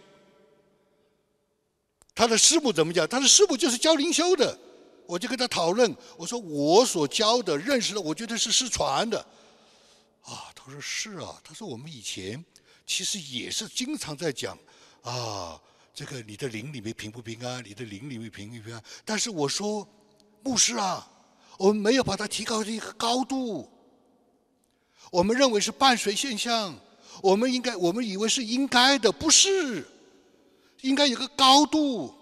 [2.14, 3.06] 他的师母怎么讲？
[3.08, 4.56] 他的师母就是教灵修的。
[5.06, 9.18] 我就跟他讨论，我说我所教的、认识的，我觉得是失传的。
[10.22, 12.44] 啊，他说是啊，他说我们以前。
[12.86, 14.56] 其实也是经常在讲，
[15.02, 15.60] 啊，
[15.92, 17.62] 这个你的灵里面平不平安？
[17.64, 18.82] 你的灵里面平不平安？
[19.04, 19.86] 但是我说，
[20.44, 21.10] 牧师啊，
[21.58, 23.68] 我们没有把它提高一个高度。
[25.10, 26.78] 我们认为是伴随现象，
[27.22, 29.84] 我们应该，我们以为是应该的，不是，
[30.82, 32.14] 应该有个高度。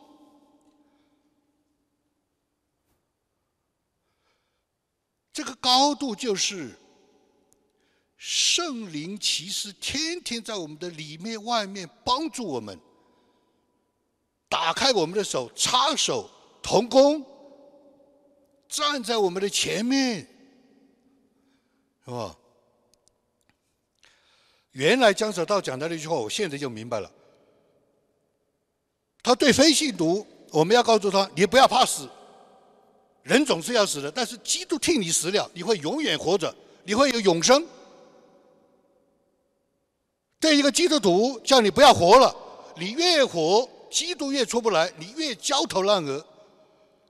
[5.30, 6.78] 这个高度就是。
[8.26, 12.80] 圣灵其实天天在我们的里面、外面帮助我们，
[14.48, 16.30] 打开我们的手，插手
[16.62, 17.22] 同工，
[18.66, 20.26] 站在我们的前面，
[22.06, 22.34] 是吧？
[24.72, 27.12] 原来江舍道讲的那句话，我现在就明白了。
[29.22, 32.08] 他对非信徒，我们要告诉他：你不要怕死，
[33.22, 37.62] 人总是要死的，但是基督替你死了，你会永远活着，你会有永生。
[40.44, 42.36] 对一个基督徒，叫你不要活了，
[42.76, 46.22] 你越活，基督越出不来，你越焦头烂额。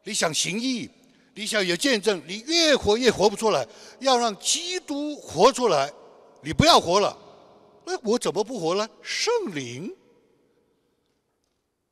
[0.04, 0.88] 你想行义，
[1.34, 3.66] 你想有见证，你越活越活不出来。
[3.98, 5.92] 要让基督活出来，
[6.42, 7.18] 你不要活了。
[7.84, 8.88] 那我怎么不活了？
[9.02, 9.92] 圣灵。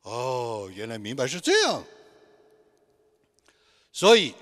[0.03, 1.83] 哦，原来明白是这样。
[3.91, 4.33] 所以，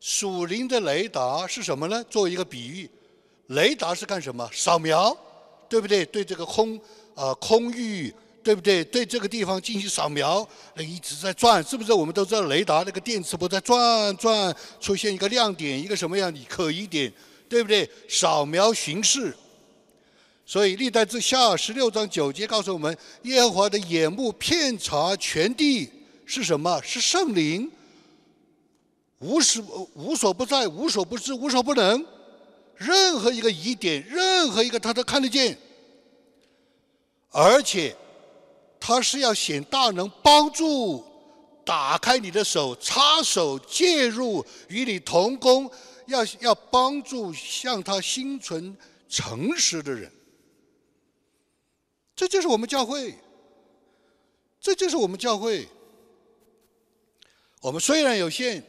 [0.00, 2.02] 属灵的雷达是什么呢？
[2.10, 2.90] 作为一个比喻，
[3.46, 4.50] 雷达是干什么？
[4.52, 5.16] 扫描，
[5.70, 6.04] 对不对？
[6.04, 6.78] 对这个空
[7.14, 8.84] 啊空域，对不对？
[8.84, 11.92] 对这个地方进行扫描，那一直在转，是不是？
[11.92, 17.10] 我们都知道雷达那个电磁波在转转，出现一个亮点，一个什么样的可疑点，
[17.48, 17.88] 对不对？
[18.08, 19.32] 扫描巡视。
[20.44, 25.88] 所以历代之下十六章九节告诉我们，耶和华的眼目遍察全地
[26.26, 26.82] 是什么？
[26.82, 27.70] 是圣灵，
[29.20, 29.62] 无时
[29.94, 32.04] 无所不在，无所不知，无所不能。
[32.80, 35.58] 任何一个疑点，任何一个他都看得见，
[37.28, 37.94] 而且
[38.80, 41.04] 他是要显大能，帮助
[41.62, 45.70] 打开你的手，插手介入，与你同工，
[46.06, 48.74] 要要帮助向他心存
[49.10, 50.10] 诚实的人。
[52.16, 53.14] 这就是我们教会，
[54.58, 55.68] 这就是我们教会。
[57.60, 58.64] 我们虽然有限，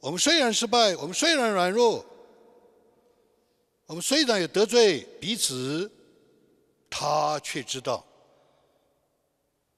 [0.00, 2.04] 我们虽然失败，我们虽然软弱，
[3.86, 5.90] 我们虽然有得罪彼此，
[6.90, 8.04] 他却知道。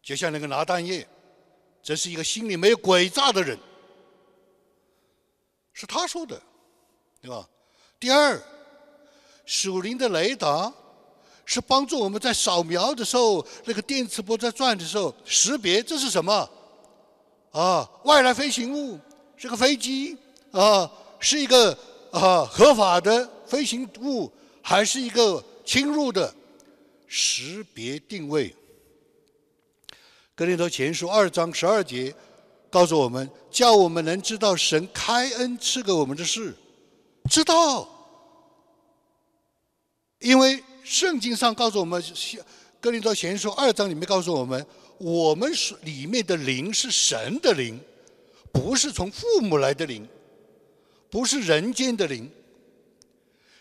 [0.02, 1.06] 就像那个拿蛋液，
[1.82, 3.58] 这是一个心里没有诡诈的人，
[5.72, 6.40] 是他说的，
[7.20, 7.46] 对吧？
[8.00, 8.40] 第二，
[9.44, 10.72] 属灵的雷达。
[11.50, 16.46] 是帮助我们在扫描的时候，那个电磁波在转的时候识别这是什么？
[17.52, 19.00] 啊，外来飞行物
[19.34, 20.14] 是个飞机
[20.50, 21.72] 啊，是一个
[22.12, 24.30] 啊合法的飞行物，
[24.62, 26.34] 还是一个侵入的？
[27.06, 28.54] 识别定位。
[30.34, 32.14] 格林多前书二章十二节
[32.70, 36.54] 告诉我们，叫我们能知道神开恩赐给我们的事，
[37.30, 37.88] 知道，
[40.20, 40.62] 因为。
[40.84, 42.00] 圣经上告诉我们，
[42.80, 47.78] 《哥林多前书》二章里面告诉我们，我们是里面的灵是神的灵，
[48.50, 50.08] 不是从父母来的灵，
[51.10, 52.30] 不是人间的灵，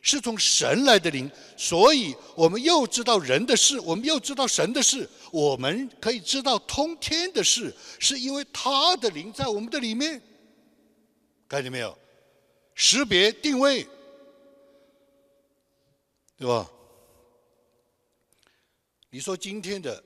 [0.07, 1.29] 是从神来的灵。
[1.57, 10.21] 所以我们又知道人的事，我们又知道神的事，我们可以知道通天的事，是因为他的灵在我们的里面。
[11.49, 11.97] 看见没有？
[12.73, 13.85] 识别定位，
[16.37, 16.71] 对吧？
[19.09, 20.03] 你说今天的，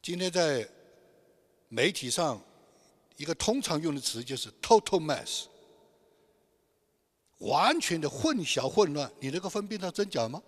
[0.00, 0.66] 今天在
[1.68, 2.40] 媒体上
[3.16, 5.46] 一个通常用的词就是 “total mess”，
[7.38, 9.10] 完全的混淆混乱。
[9.20, 10.42] 你能够分辨到真假吗？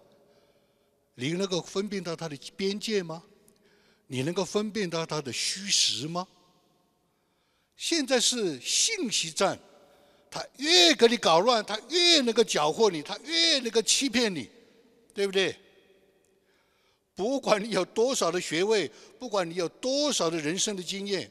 [1.15, 3.23] 你能够分辨到它的边界吗？
[4.07, 6.27] 你能够分辨到它的虚实吗？
[7.77, 9.59] 现在是信息战，
[10.31, 14.51] 他越给你搞乱，他越能够搅和你，他越能够欺骗你，
[15.15, 15.57] 对不对？
[17.15, 21.31] 不管你有多少的学位，不管你有多少的人生的经验，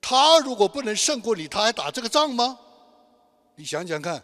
[0.00, 2.58] 他如果不能胜过你，他还打这个仗吗？
[3.56, 4.22] 你想想看，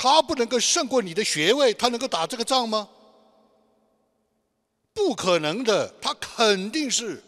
[0.00, 2.88] 他不能够胜过你的学位，他能够打这个仗吗？
[4.94, 7.20] 不可能的，他肯定是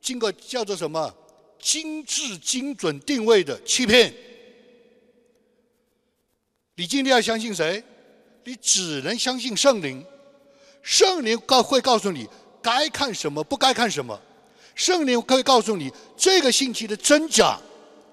[0.00, 1.14] 经过叫做什么
[1.60, 4.14] 精致精准定位的欺骗。
[6.76, 7.84] 你今天要相信谁？
[8.44, 10.02] 你只能相信圣灵。
[10.80, 12.26] 圣灵告会告诉你
[12.62, 14.18] 该看什么，不该看什么。
[14.74, 17.60] 圣灵可以告诉你这个信息的真假、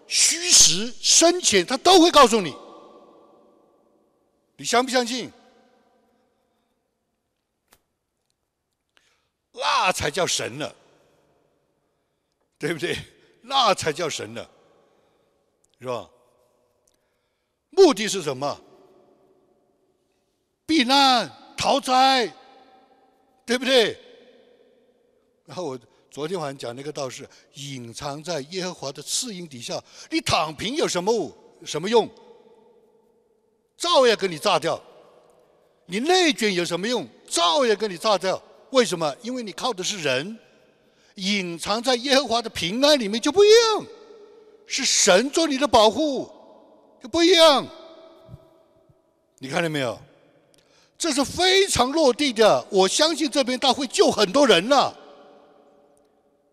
[0.05, 2.53] 虚实、深浅，他都会告诉你。
[4.57, 5.31] 你相不相信？
[9.51, 10.75] 那才叫神呢，
[12.57, 12.97] 对不对？
[13.41, 14.49] 那才叫神呢，
[15.79, 16.09] 是吧？
[17.69, 18.61] 目的是什么？
[20.65, 22.33] 避难、逃灾。
[23.45, 23.99] 对不对？
[25.43, 25.79] 然后我
[26.09, 32.09] 昨天晚上讲那个道士，隐藏在耶和华的翅鹰底下，你躺平有什么什么用？
[33.83, 34.81] 照样给你炸掉。
[35.87, 37.05] 你内卷有什么用？
[37.27, 38.41] 照样给你炸掉。
[38.69, 39.13] 为什么？
[39.21, 40.39] 因为你靠的是人，
[41.15, 43.85] 隐藏在耶和华的平安里面就不一样。
[44.65, 46.31] 是神做你的保护，
[47.01, 47.67] 就不一样。
[49.39, 49.99] 你看到没有？
[50.97, 52.65] 这是非常落地的。
[52.69, 54.95] 我相信这边他会救很多人了，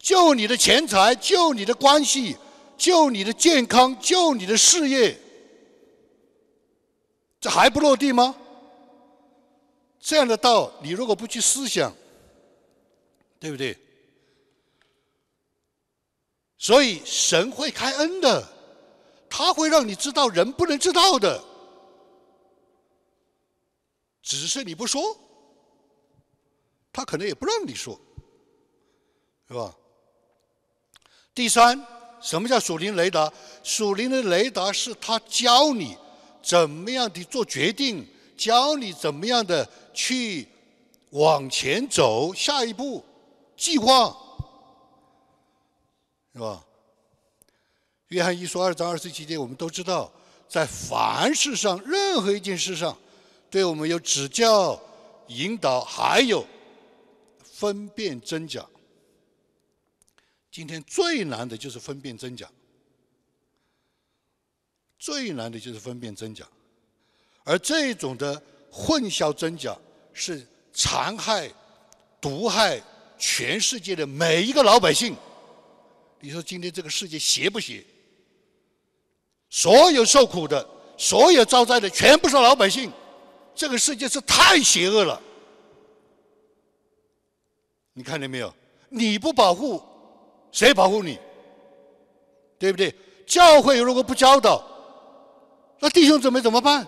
[0.00, 2.36] 救你的钱财，救你的关系，
[2.76, 5.16] 救你的健康，救你的事业。
[7.40, 8.36] 这还不落地吗？
[9.98, 11.92] 这样的道，你如果不去思想，
[13.38, 13.76] 对不对？
[16.58, 18.46] 所以神会开恩的，
[19.28, 21.42] 他会让你知道人不能知道的，
[24.22, 25.16] 只是你不说，
[26.92, 27.98] 他可能也不让你说，
[29.48, 29.74] 是吧？
[31.34, 31.82] 第三，
[32.20, 33.32] 什么叫属灵雷达？
[33.62, 35.96] 属灵的雷达是他教你
[36.42, 40.46] 怎么样的做决定，教你怎么样的去
[41.10, 43.04] 往前走，下一步
[43.56, 44.16] 计划。
[46.32, 46.64] 是吧？
[48.08, 50.10] 约翰一书二章二十七节，我们都知道，
[50.48, 52.96] 在凡事上，任何一件事上，
[53.50, 54.80] 对我们有指教、
[55.26, 56.46] 引导，还有
[57.44, 58.64] 分辨真假。
[60.50, 62.48] 今天最难的就是分辨真假，
[65.00, 66.46] 最难的就是分辨真假，
[67.42, 68.40] 而这种的
[68.70, 69.74] 混淆真假，
[70.12, 71.50] 是残害、
[72.20, 72.80] 毒害
[73.18, 75.16] 全世界的每一个老百姓。
[76.20, 77.82] 你说今天这个世界邪不邪？
[79.48, 82.92] 所有受苦的、所有遭灾的，全部是老百姓。
[83.54, 85.20] 这个世界是太邪恶了。
[87.94, 88.54] 你看见没有？
[88.90, 89.82] 你不保护，
[90.52, 91.18] 谁保护你？
[92.58, 92.94] 对不对？
[93.26, 94.62] 教会如果不教导，
[95.80, 96.86] 那弟兄姊妹怎么办？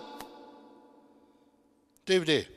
[2.05, 2.47] 对不对？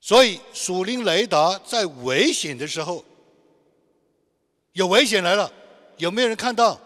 [0.00, 3.04] 所以，属灵雷达在危险的时候，
[4.72, 5.52] 有危险来了，
[5.96, 6.80] 有没有人看到？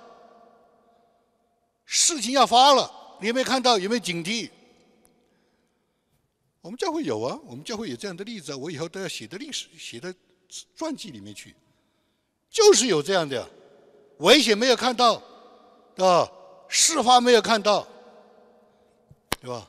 [1.85, 3.79] 事情要发了，你有没有看到？
[3.79, 4.51] 有没有警惕？
[6.61, 10.15] 我们教会有啊，我们教会有这样的例子啊，我以后都要写的历史、写在
[10.77, 11.55] 传记里面去。
[12.51, 13.49] 就是有这样的，
[14.19, 15.23] 危险没有看到，
[15.95, 16.31] 对吧？
[16.69, 17.87] 事发没有看到，
[19.41, 19.67] 对吧？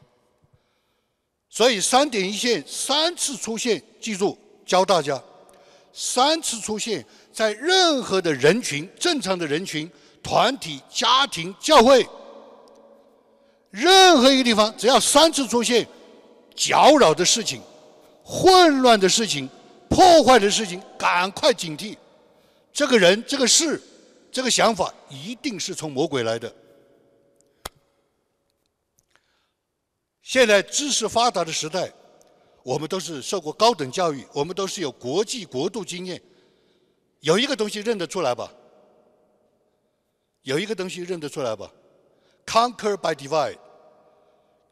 [1.50, 5.22] 所以三点一线三次出现，记住教大家，
[5.92, 9.90] 三次出现在任何的人群、正常的人群、
[10.22, 12.08] 团体、家庭、教会，
[13.72, 15.88] 任何一个地方，只要三次出现
[16.56, 17.62] 搅扰的事情、
[18.24, 19.50] 混乱的事情、
[19.90, 21.98] 破坏的事情，赶快警惕，
[22.72, 23.82] 这个人、这个事、
[24.32, 26.54] 这个想法，一定是从魔鬼来的。
[30.22, 31.92] 现在知识发达的时代，
[32.64, 36.22] 我们都是受过高等教育，我们都是有国际国度经验。
[37.22, 38.54] 有一个东西认得出来吧？
[40.44, 41.72] 有一个东西认得出来吧
[42.46, 43.58] ？Conquer by divide，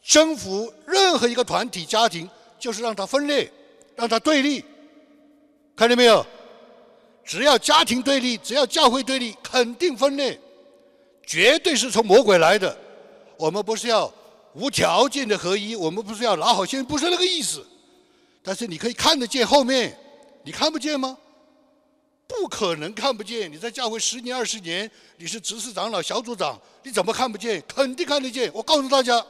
[0.02, 2.30] 征服任何一个团体、家庭，
[2.60, 3.52] 就是让它分裂，
[3.96, 4.64] 让它对立。
[5.76, 6.26] 看见没有？
[7.28, 10.40] 只要家庭对立，只要教会对立，肯定分裂，
[11.26, 12.76] 绝对是从魔鬼来的。
[13.38, 14.12] 我们不是要。
[14.54, 17.64] 无条件的合一，我们不是要老好先不是那个意思。
[18.42, 19.96] 但是你可以看得见后面，
[20.44, 21.16] 你看不见吗？
[22.26, 23.52] 不可能看不见。
[23.54, 27.64] 你在教会十年二十年，你是执事长老、小组长，你怎么看不见？
[27.68, 28.50] 肯定看得见。
[28.52, 29.24] 我告诉大家，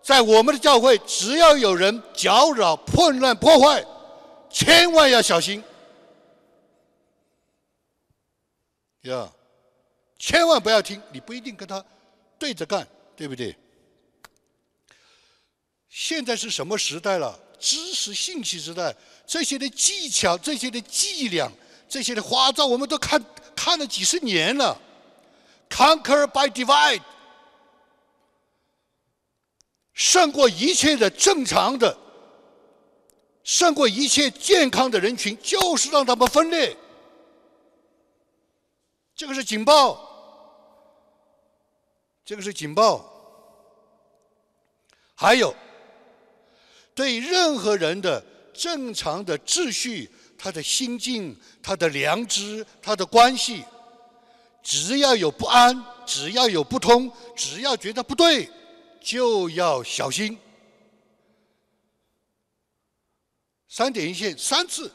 [0.00, 3.84] 在我们的教会，只要有人搅扰、混乱、破坏，
[4.48, 5.60] 千万要小心。
[9.02, 9.30] 呀，
[10.18, 11.84] 千万不要听，你不一定跟他
[12.38, 12.86] 对着干，
[13.16, 13.56] 对不对？
[15.88, 17.38] 现在是什么时代了？
[17.58, 18.94] 知识信息时代，
[19.26, 21.50] 这些的技巧、这些的伎俩、
[21.88, 23.24] 这些的花招，我们都看
[23.54, 24.80] 看了几十年了。
[25.68, 27.02] Conquer by divide，
[29.94, 31.96] 胜过一切的正常的，
[33.44, 36.76] 胜过一切健康的人群，就是让他们分裂。
[39.22, 40.04] 这个是警报，
[42.24, 43.08] 这个是警报，
[45.14, 45.54] 还有。
[46.92, 48.20] 对任何人的
[48.52, 53.64] 正常的秩序、他的心境、他的良知、他的关系，
[54.60, 58.50] 只要有不安，只要有不通，只要觉得不对，
[59.00, 60.36] 就要小心。
[63.68, 64.92] 三点一线三次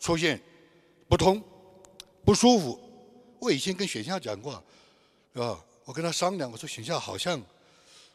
[0.00, 0.40] 出现
[1.10, 1.44] 不通、
[2.24, 2.85] 不舒服。
[3.38, 4.62] 我以前跟选校讲过，
[5.32, 5.64] 是吧？
[5.84, 7.40] 我跟他商量，我说选校好像，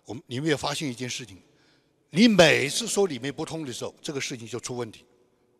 [0.06, 1.42] 我们你们也发现一件事情。
[2.10, 5.06] 你每次说里面不通的时候，这个事情就出问题。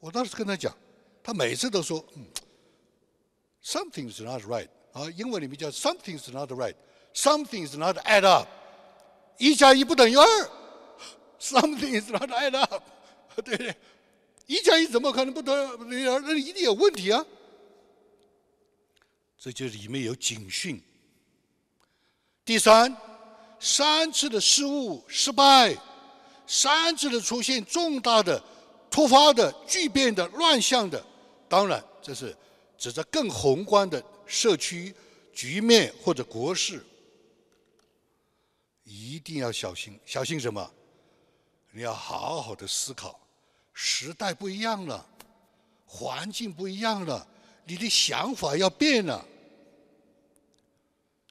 [0.02, 0.76] 我当时跟他讲，
[1.24, 2.26] 他每次都说，嗯
[3.64, 8.48] ，something is not right 啊，英文里面叫 something is not right，something is not add up，
[9.38, 10.26] 一加一不等于二
[11.40, 12.84] ，something is not add up，
[13.36, 13.76] 对不对？
[14.48, 15.56] 一加一怎么可能不等
[15.92, 16.20] 于二？
[16.20, 17.26] 那一定有问题啊！
[19.44, 20.80] 这就里面有警讯。
[22.46, 22.96] 第三，
[23.60, 25.76] 三次的失误、失败，
[26.46, 28.40] 三次的出现重大的、
[28.92, 31.04] 突发的、巨变的、乱象的，
[31.50, 32.38] 当然这是
[32.78, 34.94] 指着更宏观的社区
[35.34, 36.86] 局面或者国事，
[38.84, 40.00] 一定要小心。
[40.06, 40.72] 小心什么？
[41.72, 43.20] 你要好好的思考，
[43.74, 45.04] 时代不一样了，
[45.88, 47.28] 环境不一样了，
[47.66, 49.26] 你的想法要变了。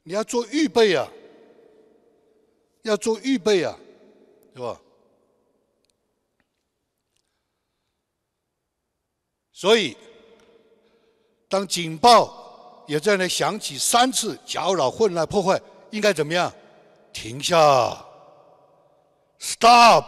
[0.03, 1.07] 你要做预备啊，
[2.81, 3.77] 要做预备啊，
[4.55, 4.81] 是吧？
[9.53, 9.95] 所以，
[11.47, 15.61] 当警报也在那响起三次，搅扰、混乱、破坏，
[15.91, 16.51] 应该怎么样？
[17.13, 17.55] 停下
[19.39, 20.03] ，stop，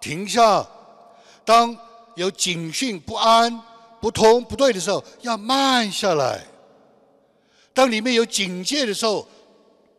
[0.00, 0.66] 停下。
[1.44, 1.76] 当
[2.14, 3.62] 有警讯、不安、
[4.02, 6.44] 不通、不对的时候，要慢下来。
[7.72, 9.28] 当里面有警戒的时候，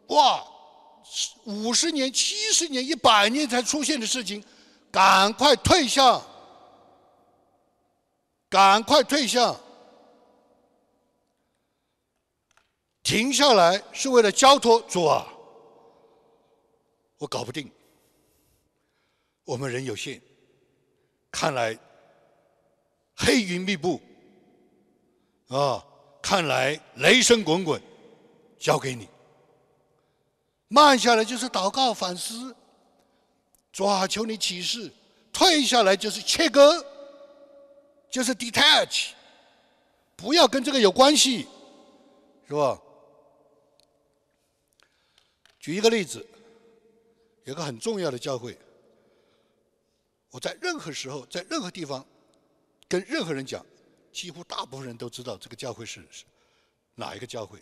[0.07, 0.45] 哇，
[1.45, 4.43] 五十年、七十年、一百年才出现的事情，
[4.91, 6.21] 赶快退下，
[8.49, 9.55] 赶快退下，
[13.03, 15.25] 停下来是为了交托主啊！
[17.19, 17.71] 我搞不定，
[19.45, 20.21] 我们人有限，
[21.31, 21.79] 看来
[23.25, 24.01] 黑云密布
[25.47, 25.83] 啊。
[26.21, 27.81] 看来雷声滚滚，
[28.57, 29.09] 交给你。
[30.69, 32.55] 慢下来就是祷告反思，
[33.73, 34.89] 抓求你启示；
[35.33, 36.83] 退下来就是切割，
[38.09, 39.09] 就是 detach，
[40.15, 41.45] 不要跟这个有关系，
[42.47, 42.81] 是吧？
[45.59, 46.25] 举一个例子，
[47.43, 48.57] 有个很重要的教会，
[50.31, 52.05] 我在任何时候，在任何地方，
[52.93, 53.65] 跟任何人讲。
[54.11, 56.23] 几乎大部分人都知道这个教会是是
[56.93, 57.59] 哪一个教会。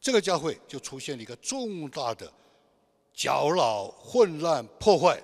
[0.00, 2.32] 这个教会就出现了一个重大的
[3.12, 5.20] 搅扰、混乱、破坏。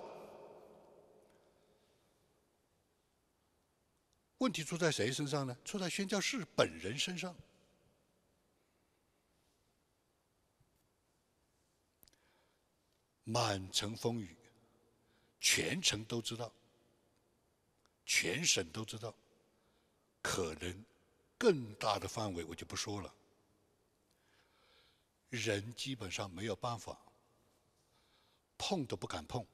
[4.39, 5.57] 问题出在谁身上呢？
[5.65, 7.33] 出在宣教士本人身上。
[13.23, 14.37] 满城风雨，
[15.41, 16.53] 全城都知道，
[18.07, 19.15] 全省都知道。
[20.23, 20.85] 可能
[21.37, 23.13] 更大的范围我就不说了，
[25.29, 26.99] 人基本上没有办法
[28.57, 29.45] 碰都不敢碰。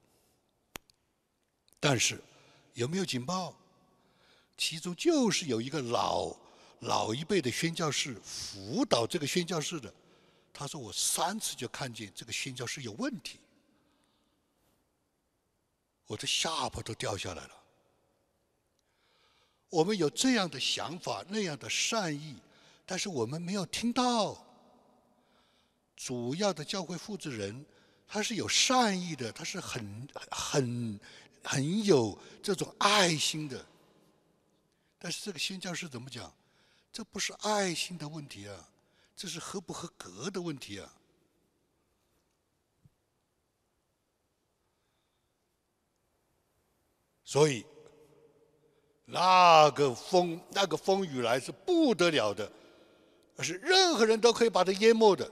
[1.81, 2.23] 但是
[2.75, 3.55] 有没有警报？
[4.57, 6.37] 其中就是有一个老
[6.81, 9.93] 老一辈的宣教士辅导这个宣教士的，
[10.53, 13.41] 他说我三次就看见这个宣教士有问题，
[16.07, 17.62] 我的下巴都掉下来了。
[19.73, 22.37] 我们有这样的想法，那样的善意，
[22.85, 24.37] 但是我们没有听到
[25.97, 27.65] 主要的教会负责人，
[28.07, 31.01] 他是有善意的，他是很很
[31.43, 33.65] 很有这种爱心的。
[34.99, 36.31] 但是这个宣教士怎么讲？
[36.93, 38.69] 这不是爱心的问题啊，
[39.17, 40.93] 这是合不合格的问题啊。
[47.25, 47.65] 所以。
[49.13, 52.51] 那个风，那个风雨来是不得了的，
[53.41, 55.31] 是任何人都可以把它淹没的。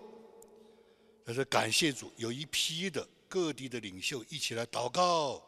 [1.24, 5.42] 但是感谢主，有一批的各地的领袖一起来祷告，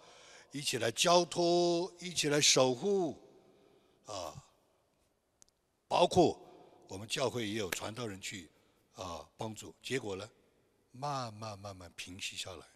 [0.50, 3.20] 一起来交托，一起来守护，
[4.06, 4.32] 啊，
[5.86, 6.40] 包括
[6.88, 8.50] 我们教会也有传道人去
[8.94, 9.74] 啊帮助。
[9.82, 10.26] 结果呢，
[10.90, 12.66] 慢慢慢慢平息下来。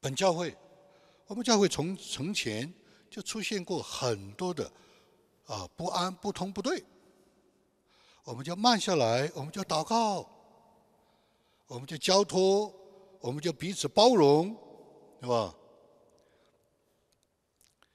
[0.00, 0.54] 本教会。
[1.26, 2.72] 我们教会从从前
[3.10, 4.70] 就出现过很多的
[5.46, 6.84] 啊不安、不通、不对，
[8.24, 10.28] 我们就慢下来，我们就祷告，
[11.66, 12.72] 我们就交托，
[13.20, 14.54] 我们就彼此包容，
[15.20, 15.54] 是吧？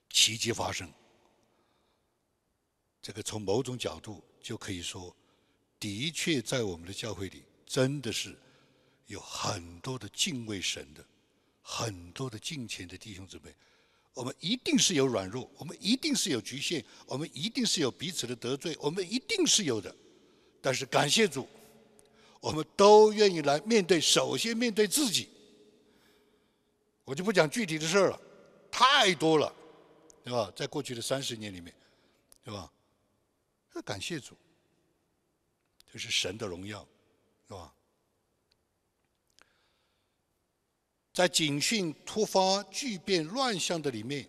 [0.09, 0.91] 奇迹发生，
[2.99, 5.15] 这个从某种角度就可以说，
[5.79, 8.35] 的确在我们的教会里，真的是
[9.05, 11.05] 有很多的敬畏神的。
[11.71, 13.53] 很多的敬虔的弟兄姊妹，
[14.15, 19.95] 我们一定是有软弱，我们一定是有局限，我们一定是有彼此的得罪，我们一定是有的。
[20.61, 21.47] 但是感谢主，
[22.41, 25.29] 我们都愿意来面对，首先面对自己。
[27.05, 28.19] 我就不讲具体的事儿了，
[28.71, 29.53] 太多了，
[30.23, 30.51] 对吧？
[30.55, 31.71] 在过去的三十年里面，
[32.43, 32.71] 对吧？
[33.85, 34.35] 感谢主，
[35.93, 36.85] 这是神的荣耀，
[37.47, 37.71] 是吧？
[41.19, 44.25] 在警讯突发、巨变、乱象的里面，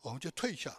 [0.00, 0.74] 我们就退下。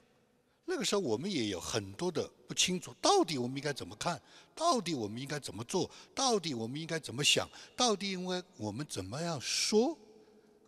[0.66, 4.20] 那个时候，我们也有很多的不清楚，到底我们应该怎么看？
[4.56, 5.88] 到底我们应该怎么做？
[6.16, 7.48] 到底我们应该怎么想？
[7.76, 9.96] 到底因为我们怎么样说？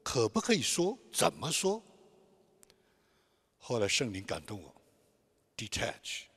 [0.04, 0.96] 可不可以说？
[1.12, 1.84] 怎么说？
[3.58, 4.76] 后来圣灵感动我
[5.58, 6.28] ，detach，detach，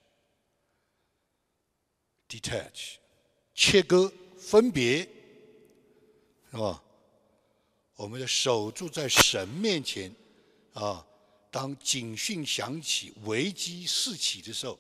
[3.54, 5.06] 切割，分别，
[6.52, 6.82] 是吧？
[7.96, 10.14] 我们要守住在神面前，
[10.74, 11.04] 啊，
[11.50, 14.78] 当警讯响起、危机四起的时候，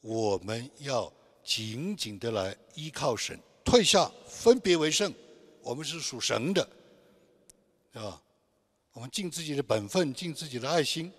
[0.00, 1.12] 我们要
[1.42, 5.12] 紧紧的来依靠神，退下，分别为圣。
[5.62, 6.68] 我们是属神的，
[7.92, 8.22] 是吧？
[8.92, 11.12] 我们尽自己的本分，尽自己的爱心。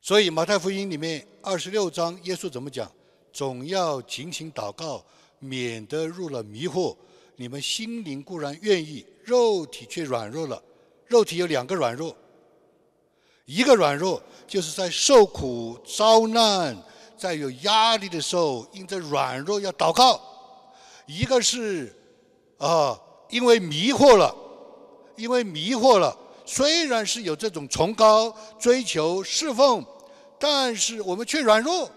[0.00, 2.90] 所以马太福音里面二十六章，耶稣怎么讲？
[3.30, 5.04] 总要警醒祷告，
[5.38, 6.96] 免得入了迷惑。
[7.36, 10.62] 你们心灵固然愿意，肉体却软弱了。
[11.06, 12.16] 肉体有两个软弱，
[13.44, 16.76] 一个软弱就是在受苦遭难、
[17.16, 20.20] 在有压力的时候，因着软弱要祷告；
[21.06, 21.94] 一个是
[22.58, 22.98] 啊，
[23.30, 24.34] 因为迷惑了，
[25.16, 26.16] 因为迷惑了。
[26.44, 29.84] 虽然是有这种崇高追求侍奉。
[30.40, 31.90] 但是我们却软弱，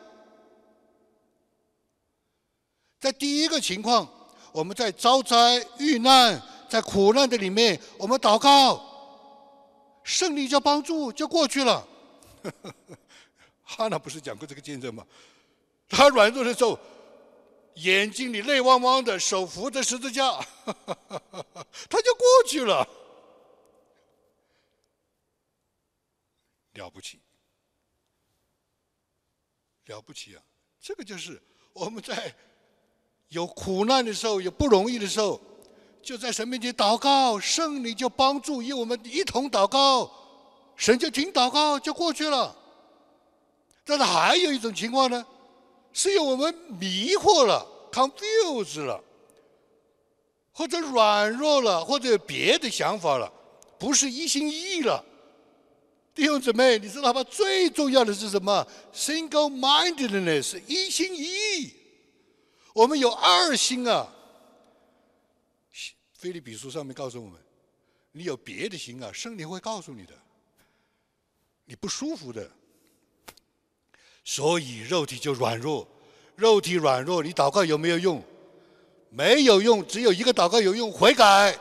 [3.02, 4.08] 在第一个情况，
[4.52, 6.40] 我们在遭灾遇难、
[6.70, 8.80] 在苦难的里面，我们祷告，
[10.04, 11.88] 胜利就帮助就过去了。
[13.64, 15.04] 哈娜不是讲过这个见证吗？
[15.90, 16.80] 他软弱的时候，
[17.74, 20.32] 眼睛里泪汪汪的，手扶着十字架，
[20.64, 22.88] 他就过去了，
[26.74, 27.20] 了不起。
[29.86, 30.44] 了不起啊！
[30.80, 31.42] 这个就是
[31.74, 32.34] 我们在
[33.32, 35.40] 有苦难的时候、有不容易的时候，
[36.04, 40.12] 就在神面前祷告，圣灵就帮助，与我们一同祷告，
[40.76, 42.54] 神就听祷告就过去了。
[43.86, 45.26] 但是还有一种情况呢，
[45.94, 49.02] 是有我们迷惑了、confused 了，
[50.52, 53.32] 或者软弱了，或者有别的想法了，
[53.80, 55.02] 不是一心一意了。
[56.14, 57.24] 弟兄姊妹，你知道吗？
[57.24, 61.22] 最重要的是什么？Single-mindedness，一心一
[61.62, 61.74] 意。
[62.74, 64.08] 我们有二心啊。
[66.14, 67.40] 菲利比书上面告诉我们，
[68.12, 70.14] 你有别的心啊，圣灵会告诉你的，
[71.66, 72.50] 你不舒服的。
[74.24, 75.88] 所以肉体就软弱，
[76.36, 78.24] 肉体软弱，你祷告有没有用？
[79.10, 81.58] 没有用，只有一个祷告有用，悔改。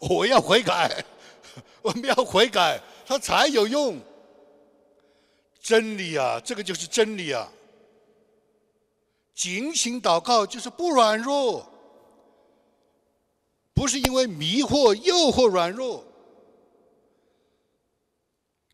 [0.00, 1.04] 我要悔改，
[1.80, 2.82] 我们要悔改。
[3.06, 4.00] 它才有用。
[5.60, 7.50] 真理啊，这个就是真理啊。
[9.34, 11.68] 警醒祷告就是不软弱，
[13.74, 16.04] 不是因为迷惑、诱惑软弱。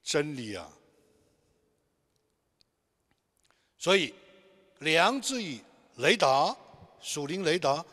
[0.02, 0.68] 真理啊，
[3.78, 4.12] 所以
[4.80, 5.60] 良知与
[5.96, 6.56] 雷达、
[7.00, 7.84] 属灵雷达，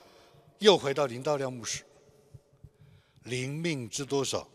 [0.60, 1.84] 又回到林道亮牧师。
[3.24, 4.48] 灵命知多少？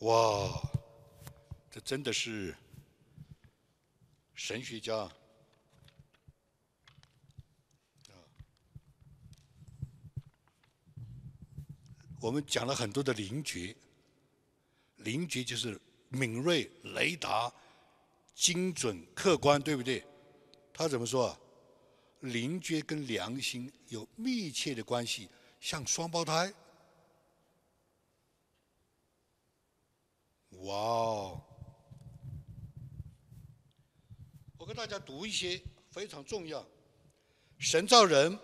[0.00, 0.62] 哇，
[1.70, 2.54] 这真的是
[4.34, 5.10] 神学家
[12.20, 13.74] 我们讲了很多的灵觉，
[14.96, 17.52] 灵觉就是敏锐、雷达、
[18.34, 20.04] 精准、客观，对不对？
[20.72, 21.40] 他怎么说啊？
[22.20, 25.28] 灵觉跟良心有密切的关系，
[25.60, 26.52] 像双胞胎。
[30.62, 31.42] 哇哦！
[34.56, 36.66] 我跟大家读一些非常重要。
[37.58, 38.38] 神造人，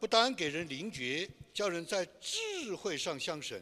[0.00, 3.60] 不单给人灵觉，叫人在智慧上像神；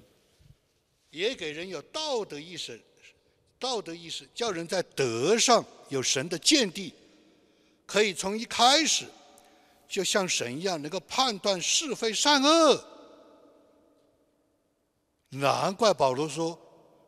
[1.10, 2.80] 也给人有道德意识，
[3.58, 6.94] 道德意识叫人在德上有神的见地，
[7.86, 9.06] 可以从一开始
[9.88, 12.84] 就像神一样，能够判断是非善恶。
[15.30, 16.58] 难怪保罗说。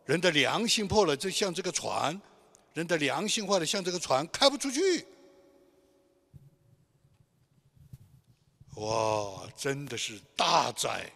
[0.05, 2.12] 人的良心破了，就像这个船；
[2.74, 5.07] 人的良心坏了，像这个船开不出去。
[8.77, 11.12] 哇，真的是大灾！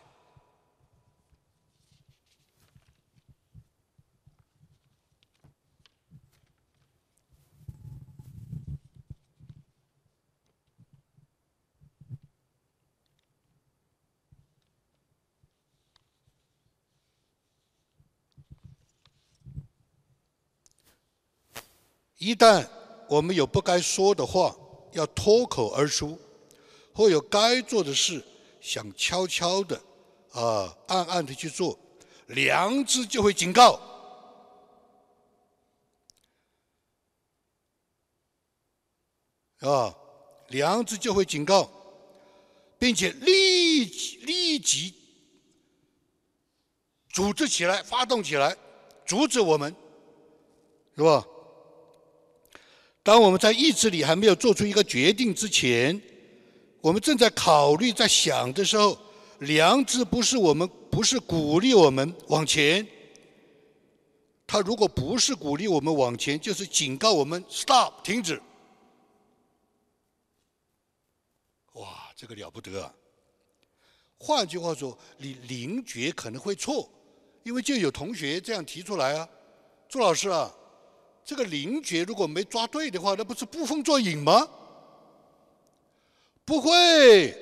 [22.18, 22.66] 一旦
[23.08, 24.54] 我们有不该说的话，
[24.92, 26.18] 要脱口而出，
[26.96, 28.24] 或有该做的事，
[28.58, 29.78] 想悄悄的
[30.32, 31.78] 啊暗暗的去做，
[32.28, 33.78] 良知就会警告。
[39.58, 39.94] 啊，
[40.48, 41.70] 良知就会警告，
[42.78, 44.94] 并且立即立即
[47.10, 48.56] 组织起来、发动起来，
[49.04, 49.76] 阻止我们，
[50.96, 51.26] 是吧？
[53.02, 56.00] 当我们在意志里还没有做出一个决定之前，
[56.86, 58.96] 我们正在考虑、在想的时候，
[59.40, 62.86] 良知不是我们，不是鼓励我们往前。
[64.46, 68.40] 他如果不是鼓励我们往前，就是警告我们 “stop”，停止。
[71.72, 72.94] 哇，这个了不得啊！
[74.16, 76.88] 换句话说，你灵觉可能会错，
[77.42, 79.28] 因为就有同学这样提出来啊，
[79.88, 80.54] 朱老师啊，
[81.24, 84.48] 这个灵觉如果没抓对的话，那不是捕风捉影吗？
[86.46, 87.36] 不会，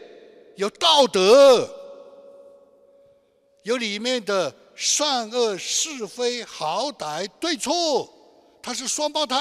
[0.57, 1.69] 有道德，
[3.63, 8.11] 有里面的善恶是非好歹对错，
[8.63, 9.37] 它是双胞胎。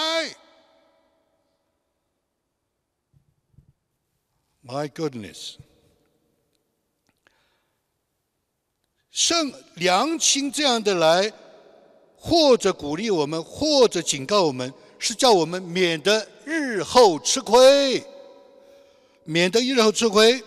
[4.65, 5.55] My goodness，
[9.11, 11.31] 圣良心这样的来，
[12.17, 18.05] 或者鼓励我们，或者警告我们，是叫我们免得日后吃亏，
[19.25, 20.43] 免得日后吃亏，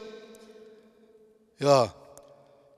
[1.59, 1.95] 是吧？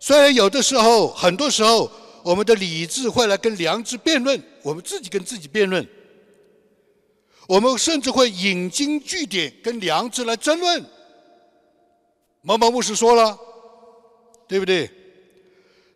[0.00, 1.90] 虽然有的时候，很多时候，
[2.22, 5.86] 我们的理智会来跟良知辩论，我们自己跟自己辩论，
[7.48, 10.84] 我们甚至会引经据典跟良知来争论。
[12.42, 13.36] 某某牧师说了，
[14.46, 14.88] 对不对？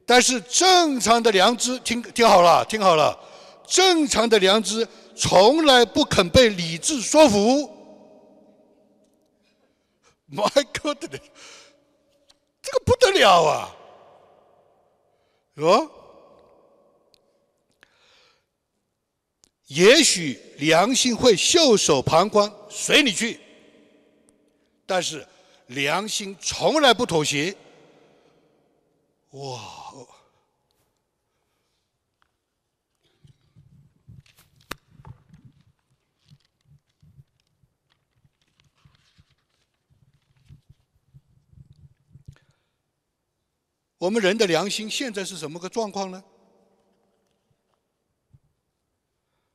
[0.04, 3.16] 但是正常的良知，听听好了，听好了，
[3.64, 7.71] 正常的良知从来不肯被理智说服。
[10.32, 13.76] My God，这个不得了啊！
[15.56, 15.90] 哦？
[19.66, 23.38] 也许良心会袖手旁观，随你去，
[24.86, 25.26] 但是。
[25.68, 27.56] 良心从来不妥协。
[29.30, 29.81] 哇！
[44.02, 46.24] 我们人的良心现在是什么个状况呢？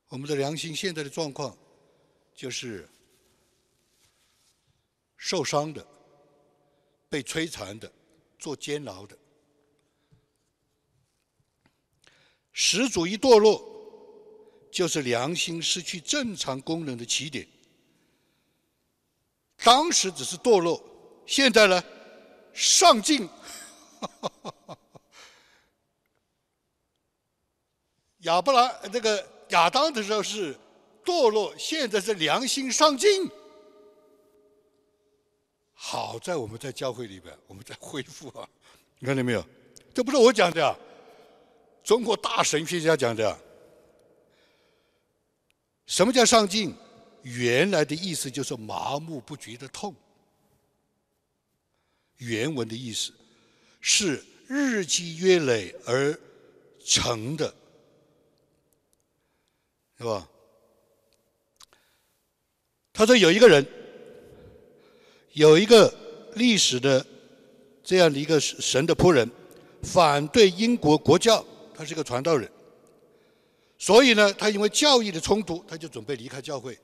[0.08, 1.54] 我们的良心现在的状况
[2.34, 2.88] 就是
[5.18, 5.86] 受伤的。
[7.10, 7.90] 被摧残的，
[8.38, 9.16] 做监牢的，
[12.52, 13.62] 始祖一堕落，
[14.70, 17.48] 就是良心失去正常功能的起点。
[19.56, 20.82] 当时只是堕落，
[21.26, 21.82] 现在呢，
[22.54, 23.28] 上进。
[28.20, 30.56] 亚伯拉这个亚当的时候是
[31.04, 33.30] 堕落，现在是良心上进。
[35.74, 38.48] 好在我们在教会里边，我们在恢复啊！
[38.98, 39.46] 你看见没有？
[39.94, 40.78] 这不是我讲的，
[41.84, 43.38] 中国大神学家讲的。
[45.86, 46.74] 什么叫上进？
[47.22, 49.94] 原来的意思就是麻木不觉的痛。
[52.18, 53.12] 原文的意思
[53.90, 56.14] 是日积月累而
[56.84, 57.54] 成的，
[59.96, 60.28] 是吧？
[62.92, 63.66] 他说有一个人。
[65.34, 65.94] 有一个
[66.34, 67.06] 历史的
[67.84, 69.30] 这样的一个神的仆人，
[69.82, 72.50] 反对英国国教，他是个传道人，
[73.78, 76.76] 所以呢，他因为教义的冲突，他就准备离开教会。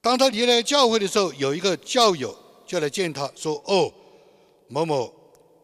[0.00, 2.34] 当他离开教会的时候，有一个教友
[2.66, 3.92] 就来见他说：“哦，
[4.68, 5.12] 某某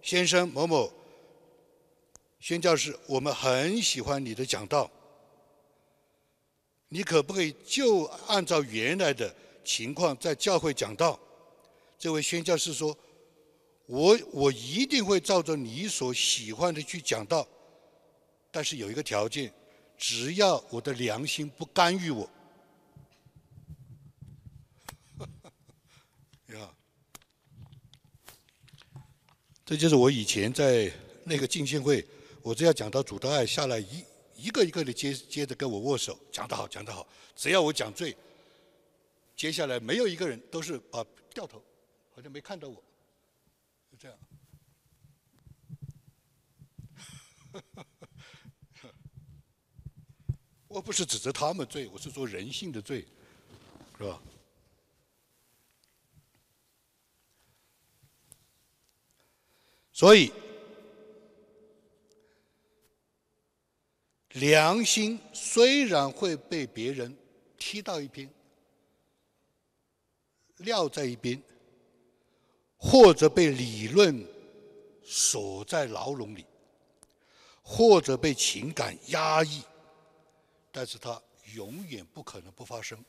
[0.03, 0.93] 先生，某某
[2.39, 4.91] 宣教士，我们很喜欢你的讲道，
[6.89, 11.21] 你可不可以就按照原来的情况在教会讲道？”
[11.99, 12.97] 这位宣教士说
[13.85, 17.47] ：“我我一定会照着你所喜欢的去讲道，
[18.51, 19.53] 但是有一个条件，
[19.99, 22.29] 只要我的良心不干预我。”
[29.71, 30.93] 这就是我以前在
[31.23, 32.05] 那个进献会，
[32.43, 34.05] 我只要讲到主的爱下来，一
[34.35, 37.07] 一个一个的接接着跟我握手，讲得好，讲得好。
[37.37, 38.17] 只要我讲罪，
[39.37, 41.63] 接下来没有一个人都是啊掉头。
[42.13, 42.83] 好像没看到我，
[43.93, 44.19] 就这样。
[50.67, 53.07] 我不是指责他们罪，我是说人性的罪，
[53.97, 54.21] 是吧？
[60.01, 60.33] 所以，
[64.31, 67.15] 良心虽然会被别人
[67.59, 68.27] 踢到一边、
[70.57, 71.43] 撂在一边，
[72.79, 74.27] 或者被理论
[75.05, 76.47] 锁在牢笼里，
[77.61, 79.63] 或者被情感压抑。
[80.73, 81.21] 但是它
[81.53, 83.05] 永远不可能不发生，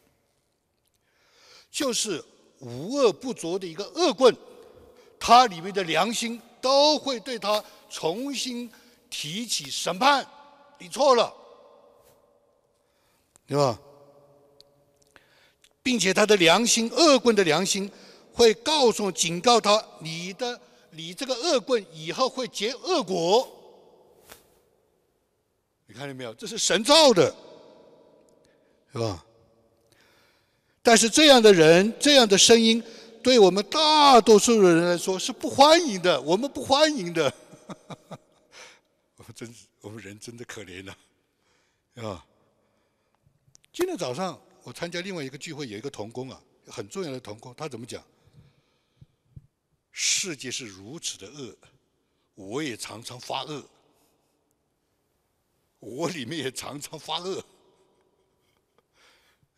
[1.69, 2.21] 就是
[2.59, 4.35] 无恶不作的一个恶棍，
[5.17, 8.71] 他里面的良心都会对他重新
[9.09, 10.25] 提起审判，
[10.77, 11.33] 你错了，
[13.47, 13.79] 对吧？
[15.83, 17.91] 并且他的良心，恶棍的良心
[18.33, 23.47] 会告诉、警告他，你的你这个恶棍以后会结恶果，
[25.87, 26.33] 你看见没有？
[26.35, 27.35] 这是神造的。
[28.93, 29.25] 是吧？
[30.81, 32.83] 但是这样的人，这样的声音，
[33.23, 36.19] 对我们大多数的人来说是不欢迎的。
[36.21, 37.33] 我们不欢迎的。
[39.17, 40.97] 我们真是，我们人真的可怜了，
[41.95, 42.25] 是吧？
[43.71, 48.03] 今天早上我参加另外一个聚会，有一个童工啊，很重要的童工，他怎么讲？
[49.91, 51.55] 世界是如此的恶，
[52.35, 53.63] 我也常常发恶，
[55.79, 57.35] 我里面也常常发恶。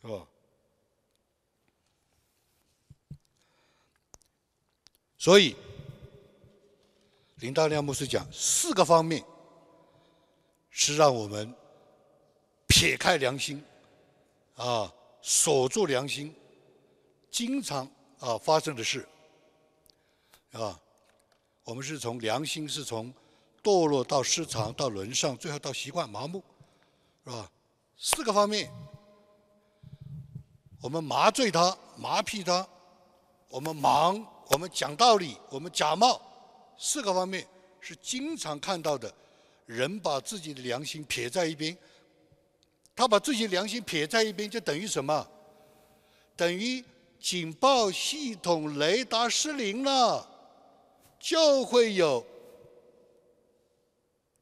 [0.01, 0.27] 是吧？
[5.23, 5.55] 所以
[7.35, 9.23] 林大亮牧师讲四个方面
[10.69, 11.55] 是让我们
[12.67, 13.63] 撇开良心
[14.55, 16.35] 啊，锁住良心，
[17.31, 19.07] 经常啊发生的事
[20.51, 20.77] 啊。
[21.63, 23.09] 我们是从良心是从
[23.63, 26.43] 堕落到失常到沦丧，最后到习惯麻木，
[27.23, 27.49] 是吧？
[27.97, 28.69] 四个方面。
[30.81, 32.67] 我们麻醉他，麻痹他；
[33.47, 36.21] 我们忙，我们讲道理，我们假冒，
[36.77, 37.47] 四个方面
[37.79, 39.13] 是经常看到的。
[39.65, 41.77] 人把自己的良心撇在一边，
[42.95, 45.27] 他把自己良心撇在一边，就等于什么？
[46.35, 46.83] 等于
[47.19, 50.27] 警报系统雷达失灵了，
[51.19, 52.25] 就会有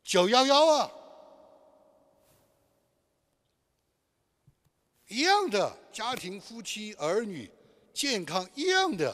[0.03, 0.91] 九幺幺啊，
[5.07, 5.77] 一样的。
[5.91, 7.51] 家庭、夫妻、儿女
[7.93, 9.13] 健康一样的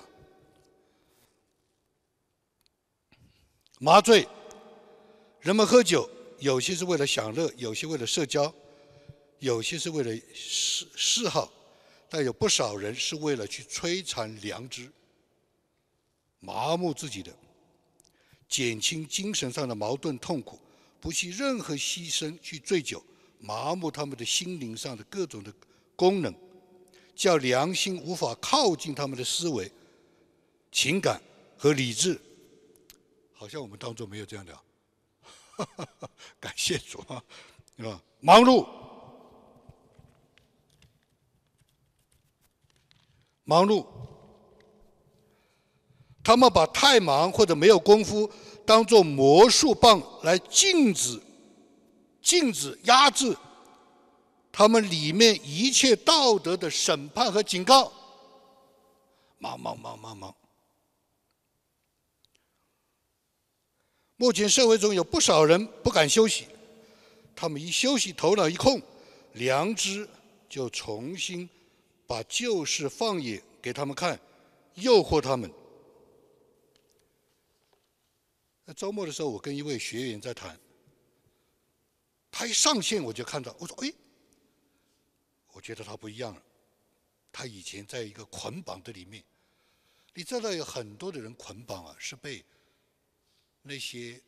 [3.80, 4.28] 麻醉。
[5.40, 6.10] 人们喝酒，
[6.40, 8.54] 有些是为了享乐，有些为了社交，
[9.40, 11.52] 有些是为了嗜嗜好，
[12.10, 14.92] 但有不少人是为了去摧残良知、
[16.40, 17.32] 麻木自己的、
[18.50, 20.60] 减轻精神上的矛盾痛苦，
[21.00, 23.04] 不惜任何牺牲去醉酒，
[23.40, 25.54] 麻木他们的心灵上的各种的
[25.96, 26.34] 功能。
[27.16, 29.72] 叫良心无法靠近他们的思维、
[30.72, 31.20] 情感
[31.58, 32.22] 和理智，
[33.38, 34.60] 好像我们当中没有这样的，
[36.40, 37.24] 感谢主啊，
[37.78, 38.02] 是吧？
[38.20, 38.68] 忙碌，
[43.44, 43.86] 忙碌，
[46.24, 48.30] 他们把太忙或者没有功夫
[48.66, 51.22] 当做魔术棒来禁止、
[52.22, 53.38] 禁止、压制。
[54.52, 57.94] 他们里面一切道德的审判和警告，
[59.38, 60.36] 忙忙忙忙忙。
[64.18, 66.48] 目前社会中有不少人不敢休息，
[67.36, 68.82] 他们一休息，头脑一空，
[69.34, 70.10] 良知
[70.50, 71.48] 就重新
[72.08, 74.20] 把旧事放眼给他们看，
[74.74, 75.52] 诱惑他们。
[78.66, 80.60] 那周末的时候，我跟一位学员在谈，
[82.32, 83.94] 他一上线我就看到，我说：“哎。”
[85.54, 86.42] 我觉得他不一样了，
[87.32, 89.24] 他以前在一个捆绑的里面，
[90.14, 92.44] 你知道有很多的人捆绑啊，是被
[93.68, 94.20] 那些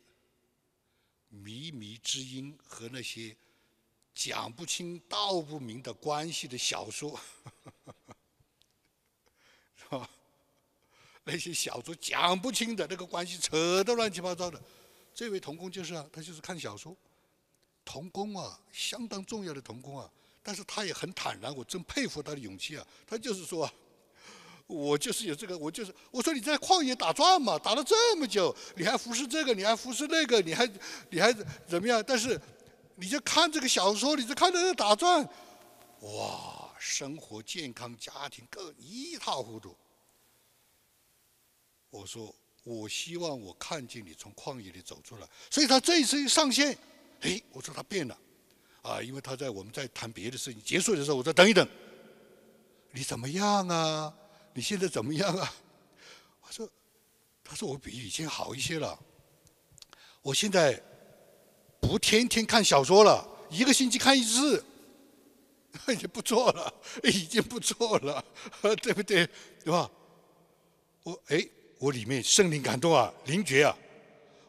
[1.32, 3.34] 靡靡之音和那些
[4.14, 7.18] 讲不清道不明的关系的小说，
[9.74, 10.08] 是吧？
[11.24, 14.62] 那些小说讲不清的那个关系扯得乱七八糟的，
[15.14, 16.96] 这位童工就是啊，他就是看小说，
[17.84, 20.10] 童工啊，相当重要的童工啊。
[20.42, 22.86] 但是他也很坦然，我真佩服他的勇气啊！
[23.06, 23.72] 他就是说，啊
[24.70, 30.70] 我就是有这个，我就是我说你在旷野打转嘛，打了这么久，你还服侍这个，你还服侍那个，你还
[31.10, 31.32] 你还
[31.66, 32.02] 怎么样？
[32.06, 32.40] 但是
[32.94, 35.28] 你就看这个小说，你就看着打转，
[36.02, 39.76] 哇，生活健康，家庭各一塌糊涂。
[41.90, 45.28] 我说，我希望我看见你从旷野里走出来。
[45.50, 46.78] 所以他这一次一上线，
[47.22, 48.16] 哎，我说他变了。
[48.82, 51.68] 啊，因为他在我们在谈别的事情，结束的时候我再等一等。
[52.92, 54.14] 你怎么样啊？
[54.54, 55.52] 你现在怎么样啊？
[56.42, 56.68] 我说，
[57.44, 58.98] 他说我比以前好一些了。
[60.22, 60.80] 我现在
[61.80, 64.62] 不天天看小说了，一个星期看一次，
[65.88, 66.72] 已经不错了，
[67.04, 68.22] 已经不错了，
[68.82, 69.28] 对不对？
[69.64, 69.90] 对吧？
[71.04, 71.48] 我哎，
[71.78, 73.76] 我里面圣灵感动啊，灵觉啊。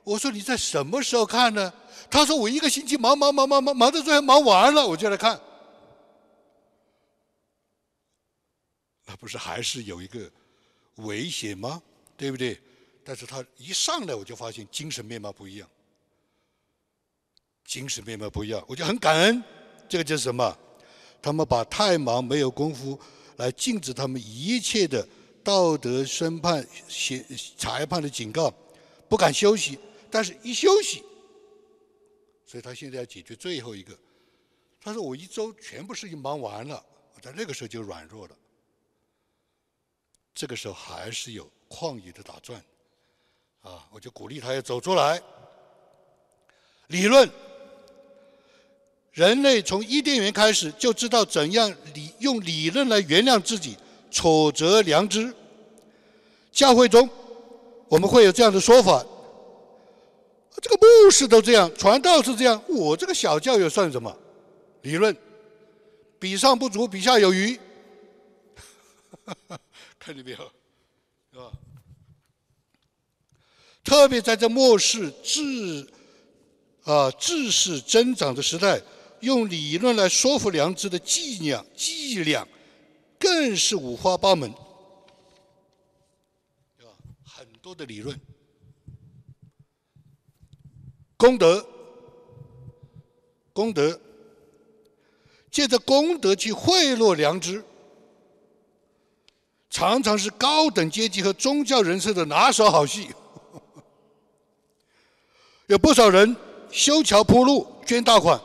[0.03, 1.71] 我说你在什么时候看呢？
[2.09, 5.39] 他说我一个星期忙忙忙忙忙忙到最后忙完了，我就来看。
[9.11, 10.31] 那不是还是有一个
[10.95, 11.83] 危险吗？
[12.15, 12.57] 对不对？
[13.03, 15.69] 但是他一上来我就发现精神面貌不一样，
[17.65, 19.43] 精神面貌不一样，我就很感恩。
[19.89, 20.57] 这个就是什么？
[21.21, 22.97] 他们把太忙没有功夫
[23.35, 25.05] 来禁止他们一切的
[25.43, 27.21] 道德审判、协
[27.57, 28.49] 裁判的警告，
[29.09, 29.77] 不敢休息。
[30.09, 31.03] 但是一休息，
[32.45, 33.93] 所以他现在要解决最后一个。
[34.79, 36.81] 他说：“我一周全部事情忙完了，
[37.13, 38.37] 我在那个时候就软弱了。
[40.33, 42.61] 这个时候还是有旷野的打转，
[43.61, 45.21] 啊，我就鼓励他要走出来。
[46.87, 47.29] 理论，
[49.11, 53.77] 人类从伊甸园开始就知道怎样理用理论来原谅自己，
[54.09, 55.33] 挫折良知。
[56.51, 57.09] 教会中，
[57.87, 59.05] 我们会有这样的说法。”
[60.61, 64.15] 这个牧师都这样，传道是这样，我这个小教又算什么？
[64.81, 65.15] 理论，
[66.19, 67.59] 比上不足，比下有余。
[70.03, 70.37] 看见没有？
[71.31, 71.51] 是吧？
[73.83, 75.87] 特别在这末世智
[76.83, 78.81] 啊知识增长的时代，
[79.19, 82.47] 用理论来说服良知的伎俩伎俩，
[83.19, 84.51] 更是五花八门，
[86.75, 86.93] 对吧？
[87.23, 88.19] 很多的理论。
[91.15, 91.63] 功德，
[93.53, 94.01] 功德，
[95.51, 97.63] 借着功德去贿赂良知，
[99.71, 103.09] 常常是高等阶级和宗教人士的拿手好戏。
[105.67, 106.35] 有不少人
[106.69, 108.39] 修桥铺路、捐大款，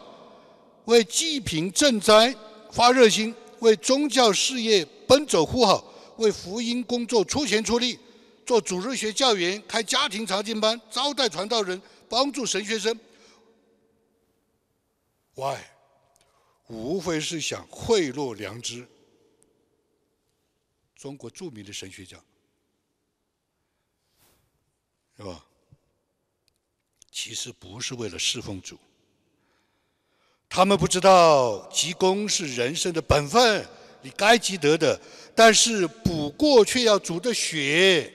[0.86, 2.34] 为济贫赈灾
[2.70, 5.84] 发热心，为宗教事业奔走呼号，
[6.16, 7.98] 为福音工作出钱出力，
[8.46, 11.82] 做主日学教员、开家庭查经班、招待传道人。
[12.08, 12.96] 帮助神学生
[15.34, 15.56] ，Why？
[16.68, 18.86] 无非是想贿赂良知。
[20.96, 22.16] 中国著名的神学家，
[25.16, 25.44] 是吧？
[27.12, 28.78] 其实不是为了侍奉主，
[30.48, 33.66] 他们不知道积功是人生的本分，
[34.02, 35.00] 你该积德的，
[35.34, 38.12] 但是补过却要主的血，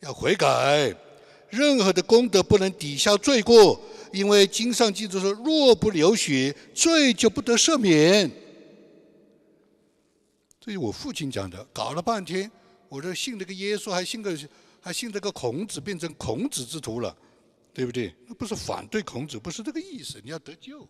[0.00, 0.94] 要悔改。
[1.50, 3.80] 任何的功德不能抵消罪过，
[4.12, 8.30] 因为经上记着说：若不流血，罪就不得赦免。
[10.64, 11.66] 这是我父亲讲的。
[11.72, 12.48] 搞了半天，
[12.88, 14.38] 我这信这个耶稣，还信个
[14.80, 17.16] 还信这个孔子，变成孔子之徒了，
[17.74, 18.14] 对不对？
[18.28, 20.20] 那不是反对孔子，不是这个意思。
[20.22, 20.88] 你要得救。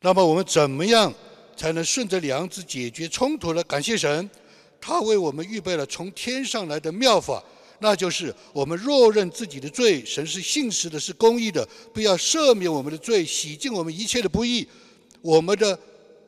[0.00, 1.12] 那么我们怎么样
[1.54, 3.62] 才能顺着良知解决冲突呢？
[3.64, 4.30] 感谢神。
[4.80, 7.44] 他为我们预备了从天上来的妙法，
[7.80, 14.66] 那就是我们若认自己的罪，神是信实的，是公义的，不要赦免我们的罪，洗净我们一切的不义。
[15.22, 15.78] 我们的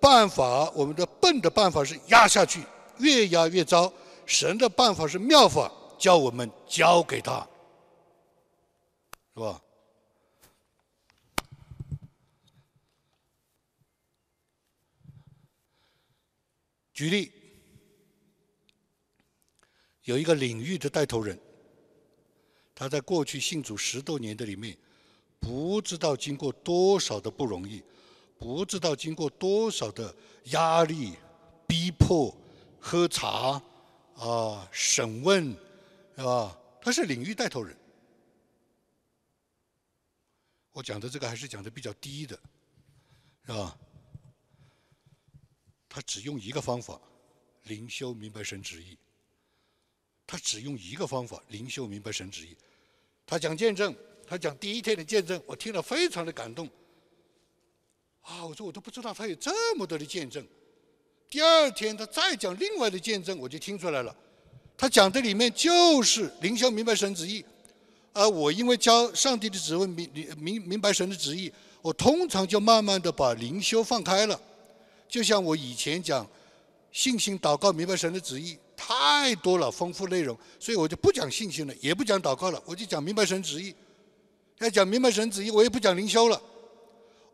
[0.01, 2.65] 办法，我们的笨的办法是压下去，
[2.99, 3.93] 越压越糟。
[4.25, 7.47] 神的办法是妙法，叫我们交给他，
[9.35, 9.61] 是吧？
[16.95, 17.31] 举例。
[20.05, 21.39] 有一个领域的带头人，
[22.75, 24.77] 他在过去信主十多年的里面，
[25.41, 27.83] 不知道经过多少的不容易，
[28.39, 30.15] 不知道经过多少的
[30.47, 31.17] 压力、
[31.67, 32.37] 逼迫、
[32.79, 33.63] 喝茶
[34.17, 35.51] 啊、审问，
[36.17, 36.59] 是吧？
[36.81, 37.77] 他是领域带头人。
[40.73, 42.39] 我讲的这个还是讲的比较低的，
[43.47, 43.79] 是吧？
[45.89, 47.01] 他只用一个方法，
[47.63, 48.99] 灵修明白神旨意。
[50.27, 52.57] 他只用一个方法，灵修明白神旨意。
[53.25, 53.95] 他讲见证，
[54.27, 56.69] 他讲第一天的见证，我听了非常的感动。
[58.25, 60.45] 啊，我说我都不知道他有这么多的见证。
[61.31, 64.15] 第二天他再讲另外的见证，我就听出来了。
[64.77, 67.45] 他讲的里面就是灵修明白神旨意。
[68.13, 71.53] 而我因为教上帝的指问明明明白神的旨意，
[71.83, 74.41] 我通常就慢慢的把灵修放开了。
[75.09, 76.27] 就像我以前讲
[76.93, 78.59] 信心祷告明白神的旨意。
[78.77, 83.73] 太多了，丰富内容，所以我就不讲信心了，也不讲祷告了，我就讲明白神旨意。
[84.59, 86.43] 要讲明白神旨意，我也不讲灵修了。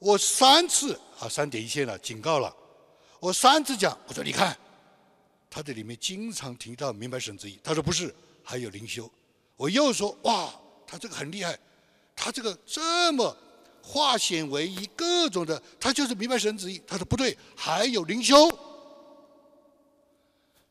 [0.00, 2.54] 我三次啊，三点一线了，警告了。
[3.20, 4.58] 我三次讲，我说你看，
[5.48, 7.60] 他这里面经常提到明白神旨意。
[7.62, 9.10] 他说不是，还有灵修。
[9.56, 10.52] 我又说哇，
[10.86, 11.58] 他这个很厉害，
[12.16, 13.36] 他这个这么
[13.82, 16.82] 化险为夷，各种的，他就是明白神旨意。
[16.86, 18.34] 他说不对，还有灵修。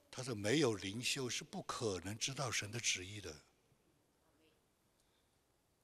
[0.09, 3.33] 他说没有灵修是不可能知道神的旨意的。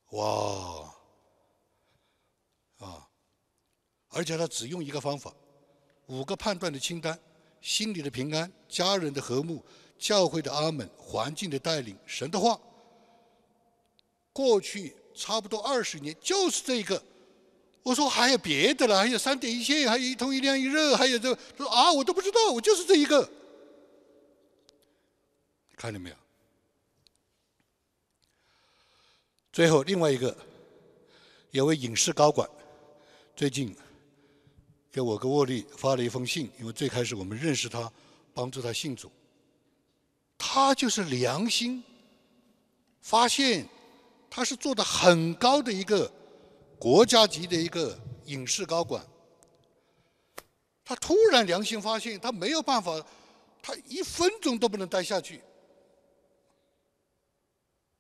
[0.10, 0.96] 哇，
[2.80, 3.08] 啊，
[4.16, 5.34] 而且他只用一个方法，
[6.06, 7.20] 五个判断的清单：
[7.60, 9.62] 心里的平安、家人的和睦、
[10.00, 12.58] 教会的阿门、环境的带领、神的话。
[14.32, 17.04] 过去差不多二十年就是这一个。
[17.84, 23.30] 我说还有别的了，还有三点一线，还有一通一亮一热，还有这个说啊，我都不知道，我就是这一个。
[25.76, 26.16] 看见没有？
[29.52, 30.36] 最后，另外一个
[31.52, 32.50] 有位影视高管，
[33.36, 33.76] 最近
[34.96, 37.92] 给我跟沃利发了一封信，因为最开始我们认识他，
[38.34, 39.12] 帮助他信主。
[40.38, 41.84] 他就是良心
[43.02, 43.68] 发现，
[44.30, 46.10] 他是做的很高的一个
[46.80, 49.06] 国家级的一个影视高管。
[50.86, 53.06] 他突然良心发现，他没有办法，
[53.62, 55.42] 他一分钟都不能待下去，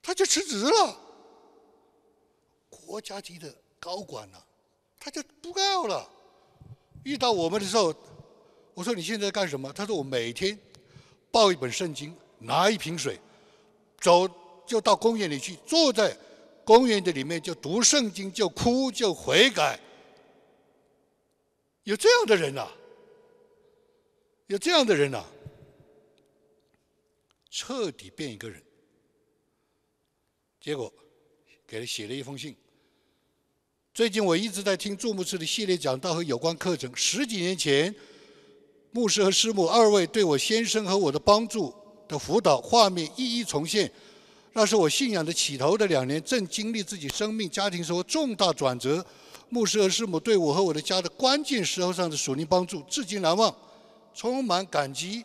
[0.02, 0.98] 他就辞职了。
[2.70, 4.48] 国家级的高管了，
[4.98, 6.10] 他就不干了。
[7.06, 7.96] 遇到我们的时候，
[8.74, 9.72] 我说你现在干什么？
[9.72, 10.58] 他说我每天
[11.32, 13.20] 抱一本圣经，拿一瓶水，
[14.02, 14.28] 走
[14.66, 16.18] 就到公园里去，坐在
[16.66, 19.80] 公园的里面就读圣经，就哭就悔改。
[21.84, 22.68] 有这样的人呐，
[24.48, 25.24] 有这样的人呐，
[27.52, 28.60] 彻底变一个人。
[30.60, 30.92] 结果
[31.68, 32.56] 给他写了一封信。
[33.96, 36.92] 最近我一直在听祝牧师的系列讲道和有关课程。
[36.94, 37.96] 十几年前，
[38.92, 41.74] 牧师和师母二位对我先生和我的帮助
[42.06, 43.90] 的辅导画面一一重现。
[44.52, 49.04] 那是我信仰的起头的两年，正经历自己生命家庭生活重大转折。
[49.48, 53.56] 牧师和师母对我和我的家的关键时候上的属灵帮助，至今难忘，
[54.14, 55.24] 充满感激。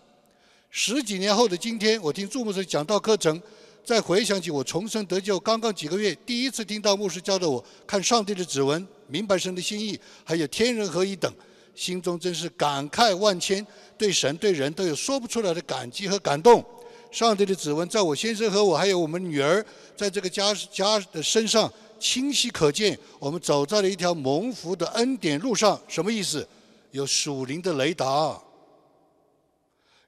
[0.71, 3.43] 十几年后的今天，我听祝牧师讲道课程。
[3.85, 11.33] 再回想起我重生得救刚刚几个月，第一次听到牧师教导我看上帝的指纹，明白神的心意，还有天人合一等，
[11.75, 13.67] 心中真是感慨万千，
[13.99, 16.65] 对神对人都有说不出来的感激和感动。
[17.11, 19.65] 上帝的指纹在我先生和我还有我们女儿
[19.97, 22.97] 在这个家家的身上清晰可见。
[23.19, 26.47] 我们走在了一条蒙福的恩典路上，什么意思？
[26.93, 28.41] 有属灵的雷达，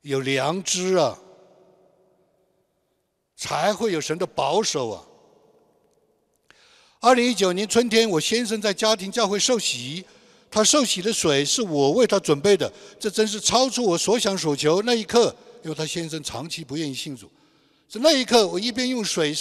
[0.03, 1.19] 有良知啊。
[3.43, 5.05] 才会有神的保守啊！
[7.01, 10.05] 二零一九年春天，我先生在家庭教会受洗，
[10.49, 14.81] 他受洗的水是我为他准备的，这真是超出我所想所求。
[14.83, 15.35] 那一刻，
[15.65, 17.29] 因为他先生长期不愿意信主，
[17.89, 19.35] 在那一刻，我一边用水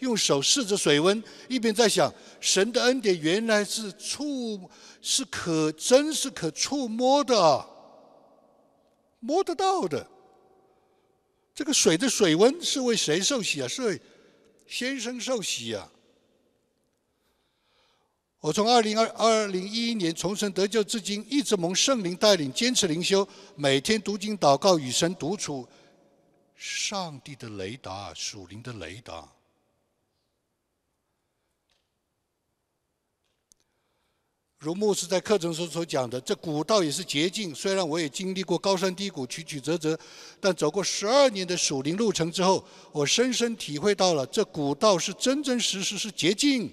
[0.00, 4.68] 用手试着水温，一边在想：神的恩典原来是触，
[5.00, 7.66] 是可真是可触摸的，
[9.20, 10.06] 摸得到的。
[11.56, 13.66] 这个水的水温是为谁受洗啊？
[13.66, 13.98] 是为
[14.66, 15.90] 先生受洗啊！
[18.40, 25.66] 我从二零二二零一一年重生得救至今，一直蒙圣灵带领，坚持灵修，每天读经祷告，与神独处。
[26.54, 29.26] 上帝的雷达，属灵的雷达。
[34.58, 37.54] 如牧师在课程中所讲的，这古道也是捷径。
[37.54, 39.98] 虽然我也经历过高山低谷、曲曲折折，
[40.40, 46.70] 但走过十二年的属灵路程之后，我深深体会到了这古道是真真实实是捷径。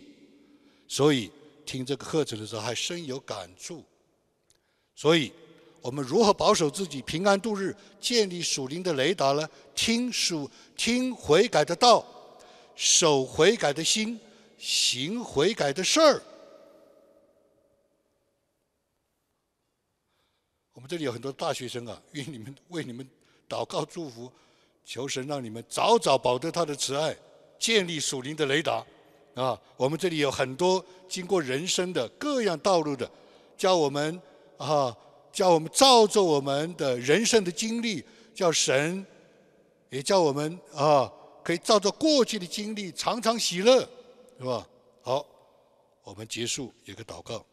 [0.88, 1.30] 所以
[1.66, 3.84] 听这个课程的时候还深有感触。
[4.96, 5.34] 所以，
[5.82, 9.46] 我们如何保守自己平安度日，建立属灵的雷达呢？
[9.76, 12.06] 听属听悔改的道，
[12.76, 14.18] 守悔改的心，
[14.58, 16.24] 行悔改的事儿。
[20.74, 23.08] 我们这里有很多大学生啊， 愿你们为你们
[23.48, 24.32] 祷告祝福，
[24.84, 27.16] 求神让你们早早保得他的慈爱，
[27.60, 28.84] 建立属灵的雷达
[29.36, 29.60] 啊！
[29.78, 33.10] 我们这里有很多经过人生的各样道路的，
[33.58, 34.20] 叫我们
[34.58, 34.96] 啊，
[35.32, 39.06] 叫我们照着我们的人生的经历，叫神
[39.90, 41.12] 也叫我们啊，
[41.44, 43.88] 可以照着过去的经历常常喜乐，
[44.40, 44.68] 是吧？
[45.02, 45.26] 好，
[46.04, 47.46] 我们结束一个祷告。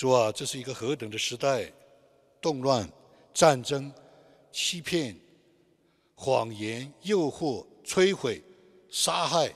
[0.00, 1.70] 主啊，这是一个何等的时代！
[2.40, 2.90] 动乱、
[3.34, 3.92] 战争、
[4.50, 5.14] 欺骗、
[6.14, 8.42] 谎言、诱惑、摧毁、
[8.88, 9.54] 杀害，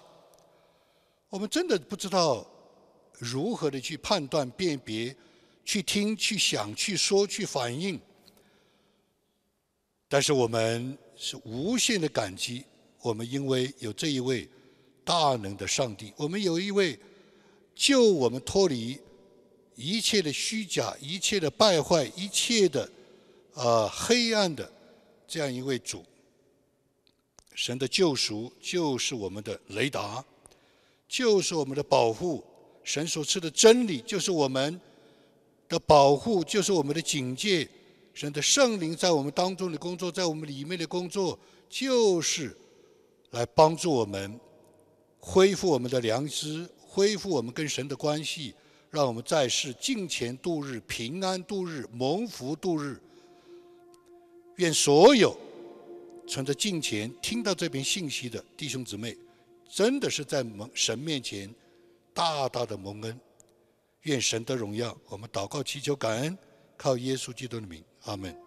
[1.30, 2.46] 我们真的不知道
[3.18, 5.16] 如何的去判断、辨别、
[5.64, 7.98] 去听、去想、去说、去反应。
[10.10, 12.66] 但是我们是无限的感激，
[13.00, 14.46] 我们因为有这一位
[15.06, 17.00] 大能的上帝，我们有一位
[17.74, 19.00] 救我们脱离
[19.74, 22.90] 一切的虚假、一切的败坏、一切的
[23.54, 24.70] 呃黑暗的
[25.26, 26.04] 这样一位主。
[27.54, 30.24] 神的救赎就是我们的雷达，
[31.08, 32.44] 就是我们的保护。
[32.82, 34.80] 神所赐的真理就是我们
[35.68, 37.68] 的保护，就是我们的警戒。
[38.12, 41.38] 神的圣灵在我们当中的工作，在我们里面的工作，
[41.68, 42.56] 就是
[43.30, 44.38] 来帮助我们
[45.18, 48.54] 恢复我们的良知，恢复我们跟神的关系，
[48.94, 53.02] 让我们在世敬虔度日，平安度日，蒙福度日。
[54.58, 55.36] 愿所有。
[56.28, 59.14] 存着敬虔听到这篇信息的弟兄姊妹，
[59.68, 61.52] 真的是在蒙神面前
[62.14, 63.20] 大大的蒙恩，
[64.02, 66.38] 愿神的荣耀，我们祷告祈求感恩，
[66.76, 68.43] 靠耶稣基督的名，阿门。